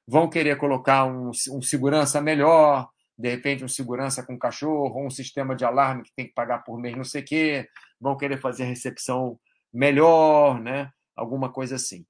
Vão 0.07 0.29
querer 0.29 0.57
colocar 0.57 1.05
um, 1.05 1.31
um 1.51 1.63
segurança 1.63 2.21
melhor, 2.21 2.89
de 3.19 3.29
repente 3.29 3.65
um 3.65 3.69
segurança 3.69 4.23
com 4.25 4.39
cachorro, 4.39 5.05
um 5.05 5.11
sistema 5.11 5.55
de 5.55 5.65
alarme 5.65 6.05
que 6.05 6.15
tem 6.15 6.27
que 6.27 6.35
pagar 6.35 6.61
por 6.65 6.79
mês, 6.79 6.97
não 6.97 7.05
sei 7.05 7.23
o 7.23 7.25
quê. 7.25 7.69
Vão 8.01 8.17
querer 8.17 8.41
fazer 8.41 8.65
recepção 8.65 9.39
melhor, 9.73 10.61
né? 10.61 10.91
Alguma 11.17 11.53
coisa 11.53 11.77
assim. 11.77 12.07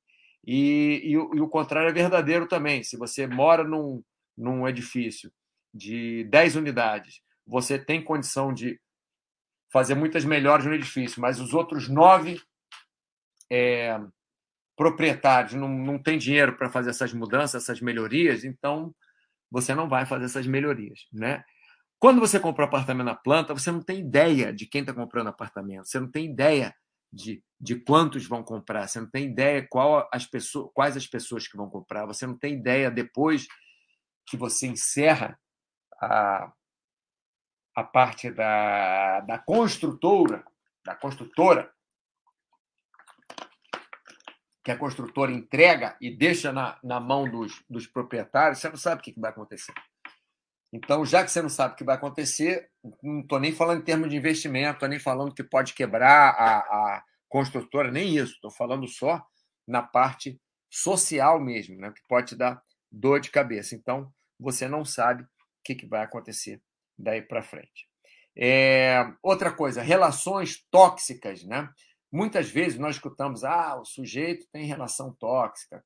E, 0.46 1.00
e, 1.04 1.12
e, 1.12 1.40
o 1.40 1.48
contrário 1.48 1.88
é 1.88 1.92
verdadeiro 1.92 2.46
também. 2.46 2.82
Se 2.82 2.96
você 2.96 3.26
mora 3.26 3.64
num, 3.64 4.02
num 4.36 4.68
edifício 4.68 5.32
de 5.72 6.24
10 6.24 6.56
unidades, 6.56 7.20
você 7.46 7.78
tem 7.78 8.02
condição 8.02 8.52
de 8.52 8.80
fazer 9.72 9.94
muitas 9.94 10.24
melhores 10.24 10.64
no 10.64 10.74
edifício, 10.74 11.20
mas 11.20 11.40
os 11.40 11.52
outros 11.52 11.88
nove 11.88 12.40
é, 13.50 13.98
proprietários 14.76 15.54
não, 15.54 15.68
não 15.68 15.98
têm 15.98 16.18
dinheiro 16.18 16.56
para 16.56 16.70
fazer 16.70 16.90
essas 16.90 17.12
mudanças, 17.12 17.62
essas 17.62 17.80
melhorias, 17.80 18.44
então 18.44 18.94
você 19.50 19.74
não 19.74 19.88
vai 19.88 20.06
fazer 20.06 20.24
essas 20.24 20.46
melhorias. 20.46 21.06
Né? 21.12 21.44
Quando 21.98 22.20
você 22.20 22.38
compra 22.38 22.64
um 22.64 22.68
apartamento 22.68 23.06
na 23.06 23.14
planta, 23.14 23.54
você 23.54 23.70
não 23.70 23.82
tem 23.82 24.00
ideia 24.00 24.52
de 24.52 24.66
quem 24.66 24.80
está 24.80 24.92
comprando 24.92 25.28
apartamento, 25.28 25.86
você 25.86 25.98
não 25.98 26.10
tem 26.10 26.26
ideia 26.26 26.74
de, 27.12 27.42
de 27.60 27.76
quantos 27.76 28.26
vão 28.26 28.42
comprar, 28.42 28.88
você 28.88 29.00
não 29.00 29.08
tem 29.08 29.26
ideia 29.26 29.66
qual 29.68 30.08
as 30.12 30.26
pessoas, 30.26 30.70
quais 30.74 30.96
as 30.96 31.06
pessoas 31.06 31.46
que 31.46 31.56
vão 31.56 31.70
comprar, 31.70 32.06
você 32.06 32.26
não 32.26 32.36
tem 32.36 32.54
ideia 32.54 32.90
depois 32.90 33.46
que 34.26 34.36
você 34.36 34.66
encerra 34.66 35.38
a, 36.00 36.52
a 37.74 37.82
parte 37.82 38.30
da, 38.30 39.20
da 39.20 39.38
construtora, 39.38 40.44
da 40.84 40.94
construtora, 40.94 41.72
que 44.62 44.70
a 44.70 44.78
construtora 44.78 45.32
entrega 45.32 45.96
e 46.00 46.10
deixa 46.10 46.52
na, 46.52 46.78
na 46.82 47.00
mão 47.00 47.28
dos, 47.28 47.62
dos 47.68 47.86
proprietários, 47.86 48.60
você 48.60 48.68
não 48.68 48.76
sabe 48.76 49.00
o 49.00 49.04
que, 49.04 49.20
vai 49.20 49.30
acontecer. 49.30 49.74
Então, 50.72 51.04
já 51.04 51.22
que 51.22 51.30
você 51.30 51.42
não 51.42 51.48
sabe 51.48 51.74
o 51.74 51.76
que 51.76 51.84
vai 51.84 51.96
acontecer, 51.96 52.70
não 53.02 53.20
estou 53.20 53.38
nem 53.38 53.52
falando 53.52 53.80
em 53.80 53.84
termos 53.84 54.08
de 54.08 54.16
investimento, 54.16 54.74
estou 54.74 54.88
nem 54.88 54.98
falando 54.98 55.34
que 55.34 55.44
pode 55.44 55.74
quebrar 55.74 56.30
a, 56.30 56.58
a 56.58 57.04
construtora, 57.28 57.90
nem 57.90 58.16
isso. 58.16 58.34
Estou 58.34 58.50
falando 58.50 58.88
só 58.88 59.24
na 59.66 59.82
parte 59.82 60.40
social 60.70 61.38
mesmo, 61.40 61.76
né, 61.76 61.92
que 61.92 62.02
pode 62.08 62.28
te 62.28 62.36
dar 62.36 62.62
dor 62.90 63.20
de 63.20 63.30
cabeça. 63.30 63.74
Então, 63.74 64.12
você 64.38 64.66
não 64.66 64.84
sabe 64.84 65.22
o 65.22 65.28
que, 65.62 65.74
que 65.74 65.86
vai 65.86 66.02
acontecer 66.02 66.60
daí 66.98 67.22
para 67.22 67.42
frente. 67.42 67.88
É, 68.36 69.12
outra 69.22 69.52
coisa, 69.52 69.82
relações 69.82 70.64
tóxicas, 70.70 71.44
né? 71.44 71.68
Muitas 72.10 72.48
vezes 72.48 72.78
nós 72.78 72.96
escutamos, 72.96 73.44
ah, 73.44 73.76
o 73.80 73.84
sujeito 73.84 74.46
tem 74.52 74.66
relação 74.66 75.12
tóxica, 75.14 75.84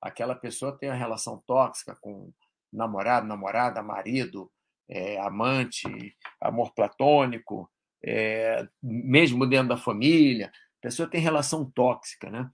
aquela 0.00 0.34
pessoa 0.34 0.76
tem 0.76 0.88
uma 0.88 0.96
relação 0.96 1.42
tóxica 1.46 1.96
com 2.00 2.32
namorado, 2.72 3.26
namorada, 3.26 3.82
marido, 3.82 4.50
é, 4.88 5.18
amante, 5.20 6.16
amor 6.40 6.72
platônico, 6.74 7.70
é, 8.04 8.66
mesmo 8.82 9.46
dentro 9.46 9.68
da 9.68 9.76
família. 9.76 10.50
A 10.78 10.80
pessoa 10.82 11.08
tem 11.08 11.20
relação 11.20 11.70
tóxica, 11.70 12.30
né? 12.30 12.48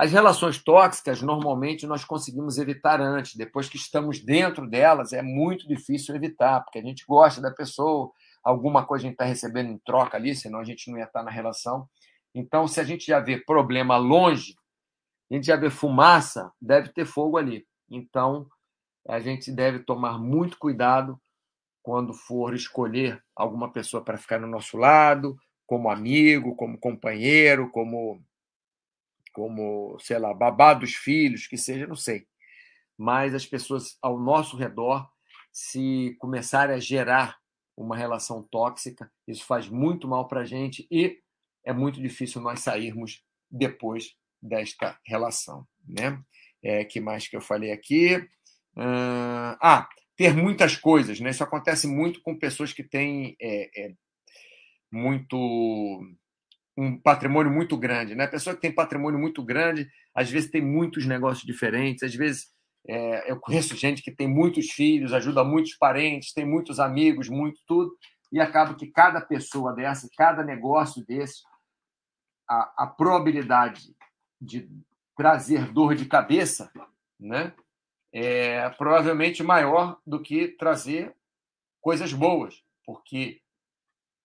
As 0.00 0.12
relações 0.12 0.56
tóxicas, 0.56 1.20
normalmente, 1.20 1.86
nós 1.86 2.06
conseguimos 2.06 2.56
evitar 2.56 3.02
antes. 3.02 3.36
Depois 3.36 3.68
que 3.68 3.76
estamos 3.76 4.18
dentro 4.18 4.66
delas, 4.66 5.12
é 5.12 5.20
muito 5.20 5.68
difícil 5.68 6.16
evitar, 6.16 6.62
porque 6.62 6.78
a 6.78 6.82
gente 6.82 7.04
gosta 7.06 7.38
da 7.38 7.50
pessoa, 7.50 8.10
alguma 8.42 8.86
coisa 8.86 9.04
a 9.04 9.08
gente 9.08 9.16
está 9.16 9.26
recebendo 9.26 9.68
em 9.68 9.76
troca 9.76 10.16
ali, 10.16 10.34
senão 10.34 10.58
a 10.58 10.64
gente 10.64 10.90
não 10.90 10.96
ia 10.96 11.04
estar 11.04 11.22
na 11.22 11.30
relação. 11.30 11.86
Então, 12.34 12.66
se 12.66 12.80
a 12.80 12.82
gente 12.82 13.04
já 13.08 13.20
vê 13.20 13.36
problema 13.44 13.98
longe, 13.98 14.54
a 15.30 15.34
gente 15.34 15.48
já 15.48 15.56
vê 15.56 15.68
fumaça, 15.68 16.50
deve 16.58 16.88
ter 16.94 17.04
fogo 17.04 17.36
ali. 17.36 17.66
Então, 17.90 18.46
a 19.06 19.20
gente 19.20 19.52
deve 19.52 19.80
tomar 19.80 20.18
muito 20.18 20.56
cuidado 20.58 21.20
quando 21.82 22.14
for 22.14 22.54
escolher 22.54 23.22
alguma 23.36 23.70
pessoa 23.70 24.02
para 24.02 24.16
ficar 24.16 24.40
no 24.40 24.46
nosso 24.46 24.78
lado, 24.78 25.36
como 25.66 25.90
amigo, 25.90 26.56
como 26.56 26.78
companheiro, 26.78 27.68
como, 27.70 28.18
como 29.32 29.98
sei 30.00 30.18
lá, 30.18 30.32
babá 30.34 30.74
dos 30.74 30.94
filhos, 30.94 31.46
que 31.46 31.56
seja, 31.56 31.86
não 31.86 31.96
sei. 31.96 32.26
Mas 32.96 33.34
as 33.34 33.46
pessoas 33.46 33.96
ao 34.02 34.18
nosso 34.18 34.56
redor, 34.56 35.08
se 35.52 36.16
começarem 36.18 36.74
a 36.74 36.80
gerar 36.80 37.38
uma 37.76 37.96
relação 37.96 38.42
tóxica, 38.42 39.10
isso 39.26 39.44
faz 39.44 39.68
muito 39.68 40.06
mal 40.06 40.28
para 40.28 40.40
a 40.40 40.44
gente 40.44 40.86
e 40.90 41.18
é 41.64 41.72
muito 41.72 42.00
difícil 42.00 42.40
nós 42.40 42.60
sairmos 42.60 43.24
depois 43.50 44.14
desta 44.42 44.98
relação. 45.06 45.66
Né? 45.86 46.22
É, 46.62 46.84
que 46.84 47.00
mais 47.00 47.26
que 47.26 47.36
eu 47.36 47.40
falei 47.40 47.72
aqui? 47.72 48.28
ah, 48.76 49.88
ter 50.16 50.34
muitas 50.34 50.76
coisas, 50.76 51.20
né? 51.20 51.30
Isso 51.30 51.42
acontece 51.42 51.86
muito 51.86 52.20
com 52.22 52.38
pessoas 52.38 52.72
que 52.72 52.82
têm 52.82 53.36
é, 53.40 53.70
é, 53.74 53.94
muito 54.90 56.00
um 56.76 56.98
patrimônio 56.98 57.52
muito 57.52 57.76
grande, 57.76 58.14
né? 58.14 58.24
A 58.24 58.30
pessoa 58.30 58.54
que 58.54 58.62
tem 58.62 58.72
patrimônio 58.72 59.18
muito 59.18 59.42
grande, 59.42 59.88
às 60.14 60.30
vezes 60.30 60.50
tem 60.50 60.62
muitos 60.62 61.06
negócios 61.06 61.44
diferentes, 61.44 62.02
às 62.02 62.14
vezes 62.14 62.48
é, 62.88 63.30
eu 63.30 63.38
conheço 63.38 63.76
gente 63.76 64.02
que 64.02 64.10
tem 64.10 64.26
muitos 64.26 64.70
filhos, 64.70 65.12
ajuda 65.12 65.44
muitos 65.44 65.76
parentes, 65.76 66.32
tem 66.32 66.46
muitos 66.46 66.80
amigos, 66.80 67.28
muito 67.28 67.60
tudo, 67.66 67.94
e 68.32 68.40
acaba 68.40 68.74
que 68.74 68.86
cada 68.86 69.20
pessoa 69.20 69.74
dessa, 69.74 70.08
cada 70.16 70.42
negócio 70.42 71.04
desse, 71.04 71.42
a, 72.48 72.84
a 72.84 72.86
probabilidade 72.86 73.94
de 74.40 74.68
trazer 75.16 75.70
dor 75.72 75.94
de 75.94 76.06
cabeça, 76.06 76.70
né? 77.18 77.52
é 78.12 78.68
provavelmente 78.70 79.42
maior 79.42 79.98
do 80.06 80.20
que 80.20 80.48
trazer 80.48 81.14
coisas 81.80 82.12
boas, 82.12 82.62
porque 82.84 83.40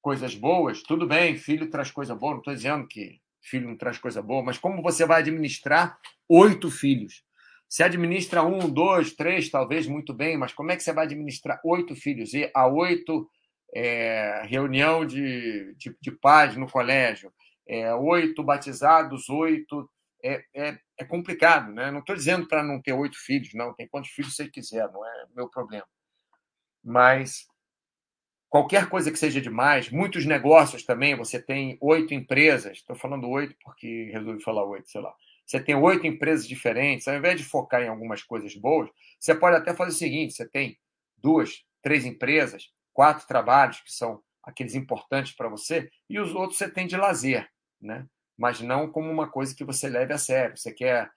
coisas 0.05 0.35
boas, 0.35 0.83
tudo 0.83 1.07
bem, 1.07 1.35
filho 1.35 1.67
traz 1.67 1.89
coisa 1.89 2.13
boa, 2.13 2.33
não 2.33 2.37
estou 2.37 2.53
dizendo 2.53 2.87
que 2.87 3.19
filho 3.41 3.67
não 3.67 3.75
traz 3.75 3.97
coisa 3.97 4.21
boa, 4.21 4.43
mas 4.43 4.55
como 4.55 4.79
você 4.83 5.03
vai 5.03 5.21
administrar 5.21 5.97
oito 6.29 6.69
filhos? 6.69 7.23
Você 7.67 7.81
administra 7.81 8.43
um, 8.43 8.69
dois, 8.69 9.13
três, 9.13 9.49
talvez 9.49 9.87
muito 9.87 10.13
bem, 10.13 10.37
mas 10.37 10.53
como 10.53 10.71
é 10.71 10.75
que 10.75 10.83
você 10.83 10.93
vai 10.93 11.05
administrar 11.05 11.59
oito 11.65 11.95
filhos? 11.95 12.35
E 12.35 12.51
a 12.53 12.67
oito 12.67 13.27
é, 13.75 14.43
reunião 14.45 15.07
de, 15.07 15.73
de, 15.75 15.97
de 15.99 16.11
paz 16.11 16.55
no 16.55 16.69
colégio, 16.69 17.33
é, 17.67 17.91
oito 17.95 18.43
batizados, 18.43 19.27
oito 19.27 19.89
é, 20.23 20.45
é, 20.53 20.77
é 20.99 21.03
complicado, 21.03 21.73
né? 21.73 21.89
Não 21.89 22.01
estou 22.01 22.15
dizendo 22.15 22.47
para 22.47 22.61
não 22.61 22.79
ter 22.79 22.93
oito 22.93 23.17
filhos, 23.17 23.55
não. 23.55 23.73
Tem 23.73 23.87
quantos 23.87 24.11
filhos 24.11 24.35
você 24.35 24.47
quiser, 24.47 24.87
não 24.91 25.03
é 25.03 25.25
meu 25.35 25.49
problema. 25.49 25.87
Mas 26.83 27.47
qualquer 28.49 28.89
coisa 28.89 29.12
que 29.12 29.19
seja 29.19 29.41
demais, 29.41 29.89
muitos 29.89 30.25
negócios 30.25 30.84
também, 30.84 31.15
você 31.15 31.41
tem 31.41 31.77
oito 31.81 32.13
empresas, 32.13 32.77
estou 32.77 32.95
falando 32.95 33.29
oito 33.29 33.55
porque 33.63 34.10
resolvi 34.12 34.41
falar 34.43 34.65
oito, 34.65 34.89
sei 34.89 35.01
lá. 35.01 35.13
Você 35.45 35.60
tem 35.60 35.75
oito 35.75 36.08
empresas 36.08 36.47
diferentes, 36.47 37.08
ao 37.08 37.15
invés 37.15 37.39
de 37.39 37.45
focar 37.45 37.81
em 37.81 37.88
algumas 37.88 38.23
coisas 38.23 38.55
boas, 38.55 38.89
você 39.19 39.36
pode 39.36 39.58
até 39.58 39.73
fazer 39.73 39.91
o 39.91 39.95
seguinte: 39.95 40.34
você 40.34 40.47
tem 40.47 40.77
duas, 41.17 41.63
três 41.81 42.05
empresas, 42.05 42.71
quatro 42.93 43.27
trabalhos 43.27 43.81
que 43.81 43.91
são 43.91 44.21
aqueles 44.43 44.75
importantes 44.75 45.36
para 45.36 45.49
você, 45.49 45.89
e 46.10 46.19
os 46.19 46.34
outros 46.34 46.58
você 46.58 46.69
tem 46.69 46.88
de 46.88 46.97
lazer, 46.97 47.47
né? 47.81 48.08
mas 48.38 48.62
não 48.62 48.91
como 48.91 49.10
uma 49.10 49.29
coisa 49.29 49.55
que 49.55 49.63
você 49.63 49.89
leve 49.89 50.13
a 50.13 50.17
sério. 50.17 50.58
Você 50.58 50.71
quer 50.71 51.10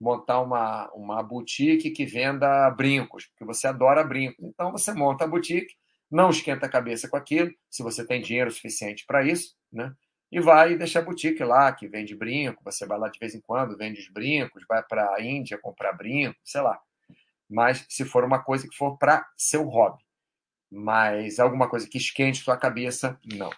montar 0.00 0.40
uma, 0.40 0.90
uma 0.92 1.22
boutique 1.22 1.90
que 1.90 2.04
venda 2.04 2.70
brincos, 2.70 3.26
porque 3.26 3.44
você 3.44 3.66
adora 3.66 4.04
brincos. 4.04 4.44
Então 4.44 4.70
você 4.72 4.92
monta 4.92 5.24
a 5.24 5.28
boutique, 5.28 5.74
não 6.10 6.30
esquenta 6.30 6.66
a 6.66 6.68
cabeça 6.68 7.08
com 7.08 7.16
aquilo, 7.16 7.52
se 7.70 7.82
você 7.82 8.06
tem 8.06 8.20
dinheiro 8.20 8.50
suficiente 8.50 9.04
para 9.06 9.24
isso, 9.24 9.56
né? 9.72 9.94
E 10.30 10.40
vai 10.40 10.72
e 10.72 10.78
deixa 10.78 10.98
a 10.98 11.02
boutique 11.02 11.42
lá, 11.44 11.72
que 11.72 11.86
vende 11.86 12.14
brinco, 12.14 12.62
você 12.64 12.84
vai 12.84 12.98
lá 12.98 13.08
de 13.08 13.18
vez 13.18 13.34
em 13.34 13.40
quando, 13.40 13.76
vende 13.76 14.00
os 14.00 14.08
brincos, 14.08 14.64
vai 14.68 14.82
para 14.82 15.14
a 15.14 15.22
Índia 15.22 15.58
comprar 15.58 15.92
brinco, 15.92 16.38
sei 16.44 16.60
lá. 16.60 16.80
Mas 17.48 17.86
se 17.88 18.04
for 18.04 18.24
uma 18.24 18.42
coisa 18.42 18.68
que 18.68 18.76
for 18.76 18.98
para 18.98 19.24
seu 19.36 19.64
hobby. 19.64 20.02
Mas 20.70 21.38
alguma 21.38 21.68
coisa 21.68 21.88
que 21.88 21.98
esquente 21.98 22.42
sua 22.42 22.56
cabeça, 22.56 23.18
não. 23.24 23.50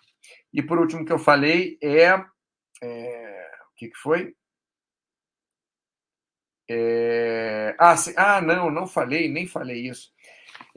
E 0.52 0.62
por 0.62 0.78
último 0.78 1.04
que 1.04 1.12
eu 1.12 1.18
falei 1.18 1.78
é, 1.82 2.08
é 2.82 3.50
o 3.70 3.74
que, 3.76 3.88
que 3.88 3.96
foi? 3.96 4.34
É... 6.70 7.74
Ah, 7.78 7.96
sim... 7.96 8.12
ah, 8.16 8.40
não, 8.42 8.70
não 8.70 8.86
falei, 8.86 9.28
nem 9.28 9.46
falei 9.46 9.88
isso. 9.88 10.12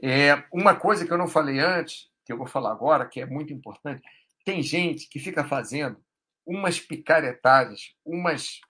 É, 0.02 0.44
uma 0.52 0.74
coisa 0.74 1.06
que 1.06 1.12
eu 1.12 1.18
não 1.18 1.28
falei 1.28 1.60
antes, 1.60 2.08
que 2.24 2.32
eu 2.32 2.36
vou 2.36 2.46
falar 2.46 2.72
agora, 2.72 3.06
que 3.06 3.20
é 3.20 3.26
muito 3.26 3.52
importante, 3.52 4.02
tem 4.44 4.60
gente 4.60 5.08
que 5.08 5.20
fica 5.20 5.44
fazendo 5.44 5.96
umas 6.44 6.80
picaretagens, 6.80 7.94
umas. 8.04 8.60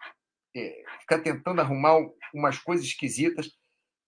É, 0.55 0.83
fica 1.01 1.19
tentando 1.19 1.63
arrumar 1.63 1.97
umas 2.35 2.59
coisas 2.59 2.85
esquisitas 2.85 3.51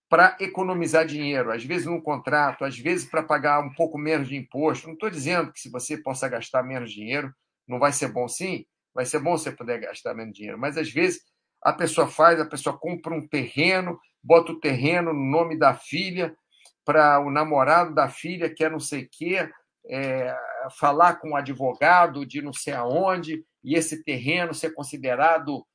para 0.07 0.37
economizar 0.39 1.03
dinheiro, 1.03 1.51
às 1.51 1.63
vezes 1.63 1.87
num 1.87 1.99
contrato, 1.99 2.63
às 2.63 2.77
vezes 2.77 3.09
para 3.09 3.23
pagar 3.23 3.59
um 3.59 3.73
pouco 3.73 3.97
menos 3.97 4.27
de 4.27 4.35
imposto. 4.35 4.85
Não 4.85 4.93
estou 4.93 5.09
dizendo 5.09 5.51
que 5.51 5.59
se 5.59 5.71
você 5.71 5.97
possa 5.97 6.29
gastar 6.29 6.61
menos 6.61 6.91
dinheiro, 6.91 7.33
não 7.67 7.79
vai 7.79 7.91
ser 7.91 8.09
bom 8.09 8.27
sim, 8.27 8.63
vai 8.93 9.05
ser 9.05 9.19
bom 9.19 9.35
você 9.35 9.51
poder 9.51 9.79
gastar 9.79 10.13
menos 10.13 10.35
dinheiro, 10.35 10.59
mas 10.59 10.77
às 10.77 10.91
vezes 10.91 11.21
a 11.63 11.73
pessoa 11.73 12.07
faz, 12.07 12.39
a 12.39 12.45
pessoa 12.45 12.77
compra 12.77 13.15
um 13.15 13.27
terreno, 13.27 13.99
bota 14.23 14.51
o 14.51 14.59
terreno 14.59 15.11
no 15.11 15.31
nome 15.31 15.57
da 15.57 15.73
filha, 15.73 16.37
para 16.85 17.19
o 17.19 17.31
namorado 17.31 17.93
da 17.93 18.07
filha, 18.07 18.53
que 18.53 18.63
é 18.63 18.69
não 18.69 18.79
sei 18.79 19.03
o 19.03 19.09
quê, 19.11 19.49
é, 19.87 20.35
falar 20.79 21.15
com 21.15 21.31
o 21.31 21.35
advogado 21.35 22.25
de 22.25 22.41
não 22.41 22.53
sei 22.53 22.73
aonde, 22.73 23.43
e 23.63 23.75
esse 23.75 24.03
terreno 24.03 24.53
ser 24.53 24.73
considerado 24.73 25.65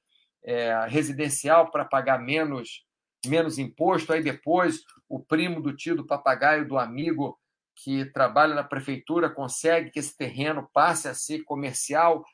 é, 0.45 0.87
residencial 0.89 1.71
para 1.71 1.85
pagar 1.85 2.19
menos, 2.19 2.85
menos 3.27 3.59
imposto. 3.59 4.13
Aí 4.13 4.23
depois 4.23 4.81
o 5.09 5.21
primo 5.21 5.61
do 5.61 5.75
tio 5.75 5.97
do 5.97 6.07
papagaio 6.07 6.67
do 6.67 6.79
amigo 6.79 7.39
que 7.83 8.05
trabalha 8.07 8.55
na 8.55 8.65
prefeitura 8.65 9.31
consegue 9.31 9.91
que 9.91 9.99
esse 9.99 10.17
terreno 10.17 10.69
passe 10.73 11.09
a 11.09 11.15
ser 11.15 11.43
comercial, 11.45 12.25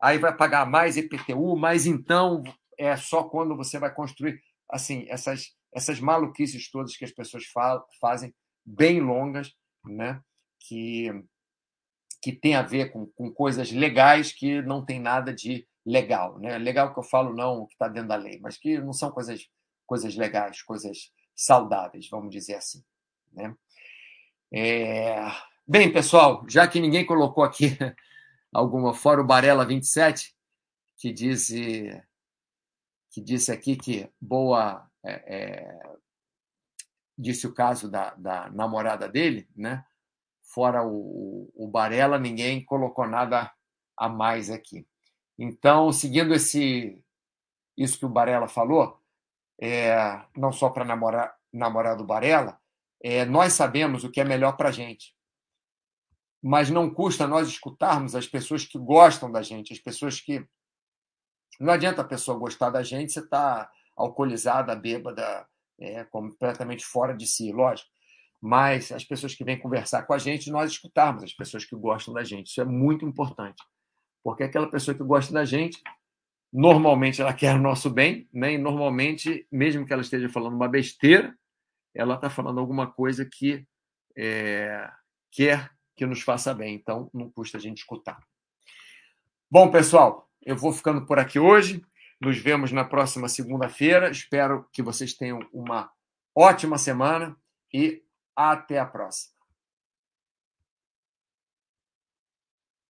aí 0.00 0.18
vai 0.18 0.34
pagar 0.36 0.66
mais 0.66 0.96
IPTU, 0.96 1.56
mas 1.56 1.86
então 1.86 2.42
é 2.78 2.96
só 2.96 3.24
quando 3.24 3.56
você 3.56 3.78
vai 3.78 3.92
construir 3.92 4.40
assim 4.70 5.06
essas 5.08 5.54
essas 5.74 6.00
maluquices 6.00 6.70
todas 6.70 6.96
que 6.96 7.04
as 7.04 7.12
pessoas 7.12 7.44
fa 7.46 7.84
fazem 8.00 8.34
bem 8.64 9.00
longas, 9.00 9.52
né? 9.84 10.20
Que 10.60 11.10
que 12.22 12.32
tem 12.32 12.54
a 12.54 12.62
ver 12.62 12.90
com, 12.90 13.04
com 13.08 13.30
coisas 13.30 13.70
legais 13.70 14.32
que 14.32 14.62
não 14.62 14.82
tem 14.82 14.98
nada 14.98 15.34
de 15.34 15.68
legal, 15.84 16.38
né? 16.38 16.56
Legal 16.56 16.94
que 16.94 16.98
eu 16.98 17.02
falo 17.02 17.34
não 17.34 17.58
o 17.58 17.66
que 17.66 17.74
está 17.74 17.86
dentro 17.86 18.08
da 18.08 18.16
lei, 18.16 18.38
mas 18.40 18.56
que 18.56 18.78
não 18.78 18.94
são 18.94 19.10
coisas 19.10 19.46
coisas 19.86 20.16
legais, 20.16 20.62
coisas 20.62 21.12
saudáveis, 21.36 22.08
vamos 22.08 22.30
dizer 22.30 22.54
assim, 22.54 22.82
né? 23.32 23.54
É... 24.52 25.16
Bem, 25.66 25.92
pessoal, 25.92 26.44
já 26.48 26.66
que 26.66 26.80
ninguém 26.80 27.04
colocou 27.04 27.44
aqui 27.44 27.76
alguma 28.52 28.94
fora 28.94 29.20
o 29.20 29.26
Barela 29.26 29.66
27, 29.66 30.34
que 30.96 31.12
diz 31.12 31.48
que 33.10 33.20
disse 33.20 33.52
aqui 33.52 33.76
que 33.76 34.08
boa 34.20 34.88
disse 37.16 37.46
o 37.46 37.54
caso 37.54 37.90
da, 37.90 38.14
da, 38.14 38.50
namorada 38.50 39.08
dele, 39.08 39.48
né? 39.54 39.84
Fora 40.42 40.84
o, 40.84 41.50
o 41.54 41.66
Barella, 41.68 42.18
ninguém 42.18 42.64
colocou 42.64 43.06
nada 43.06 43.52
a 43.96 44.08
mais 44.08 44.50
aqui. 44.50 44.86
Então, 45.38 45.92
seguindo 45.92 46.34
esse 46.34 47.02
isso 47.76 47.98
que 47.98 48.06
o 48.06 48.08
Barella 48.08 48.46
falou, 48.46 49.00
é, 49.60 49.96
não 50.36 50.52
só 50.52 50.70
para 50.70 50.84
namorar 50.84 51.36
namorar 51.52 51.96
do 51.96 52.04
Barella, 52.04 52.58
é, 53.00 53.24
nós 53.24 53.52
sabemos 53.52 54.02
o 54.02 54.10
que 54.10 54.20
é 54.20 54.24
melhor 54.24 54.56
para 54.56 54.70
a 54.70 54.72
gente. 54.72 55.14
Mas 56.42 56.68
não 56.68 56.92
custa 56.92 57.28
nós 57.28 57.48
escutarmos 57.48 58.14
as 58.14 58.26
pessoas 58.26 58.64
que 58.64 58.78
gostam 58.78 59.30
da 59.30 59.40
gente, 59.40 59.72
as 59.72 59.78
pessoas 59.78 60.20
que 60.20 60.46
não 61.60 61.72
adianta 61.72 62.02
a 62.02 62.06
pessoa 62.06 62.38
gostar 62.38 62.70
da 62.70 62.82
gente, 62.82 63.12
você 63.12 63.20
está 63.20 63.70
alcoolizada, 63.96 64.74
bêbada, 64.74 65.46
é, 65.78 66.04
completamente 66.04 66.84
fora 66.84 67.14
de 67.14 67.26
si, 67.26 67.52
lógico. 67.52 67.88
Mas 68.40 68.92
as 68.92 69.04
pessoas 69.04 69.34
que 69.34 69.44
vêm 69.44 69.58
conversar 69.58 70.02
com 70.02 70.12
a 70.12 70.18
gente, 70.18 70.50
nós 70.50 70.70
escutarmos 70.70 71.22
as 71.22 71.32
pessoas 71.32 71.64
que 71.64 71.74
gostam 71.74 72.12
da 72.12 72.22
gente. 72.22 72.48
Isso 72.48 72.60
é 72.60 72.64
muito 72.64 73.04
importante. 73.06 73.62
Porque 74.22 74.42
aquela 74.42 74.70
pessoa 74.70 74.94
que 74.94 75.02
gosta 75.02 75.32
da 75.32 75.44
gente, 75.44 75.82
normalmente 76.52 77.20
ela 77.20 77.32
quer 77.34 77.54
o 77.54 77.60
nosso 77.60 77.88
bem, 77.90 78.28
né? 78.32 78.54
e 78.54 78.58
normalmente, 78.58 79.46
mesmo 79.50 79.86
que 79.86 79.92
ela 79.92 80.02
esteja 80.02 80.28
falando 80.28 80.54
uma 80.54 80.68
besteira, 80.68 81.34
ela 81.94 82.16
está 82.16 82.28
falando 82.28 82.60
alguma 82.60 82.90
coisa 82.90 83.24
que 83.24 83.66
é, 84.16 84.90
quer 85.30 85.70
que 85.96 86.04
nos 86.04 86.22
faça 86.22 86.52
bem. 86.52 86.74
Então, 86.74 87.08
não 87.14 87.30
custa 87.30 87.58
a 87.58 87.60
gente 87.60 87.78
escutar. 87.78 88.18
Bom, 89.50 89.70
pessoal, 89.70 90.28
eu 90.44 90.56
vou 90.56 90.72
ficando 90.72 91.06
por 91.06 91.18
aqui 91.18 91.38
hoje. 91.38 91.82
Nos 92.20 92.38
vemos 92.38 92.72
na 92.72 92.84
próxima 92.84 93.28
segunda-feira. 93.28 94.10
Espero 94.10 94.66
que 94.72 94.82
vocês 94.82 95.14
tenham 95.14 95.40
uma 95.52 95.90
ótima 96.36 96.78
semana 96.78 97.36
e 97.72 98.02
até 98.36 98.78
a 98.78 98.86
próxima. 98.86 99.33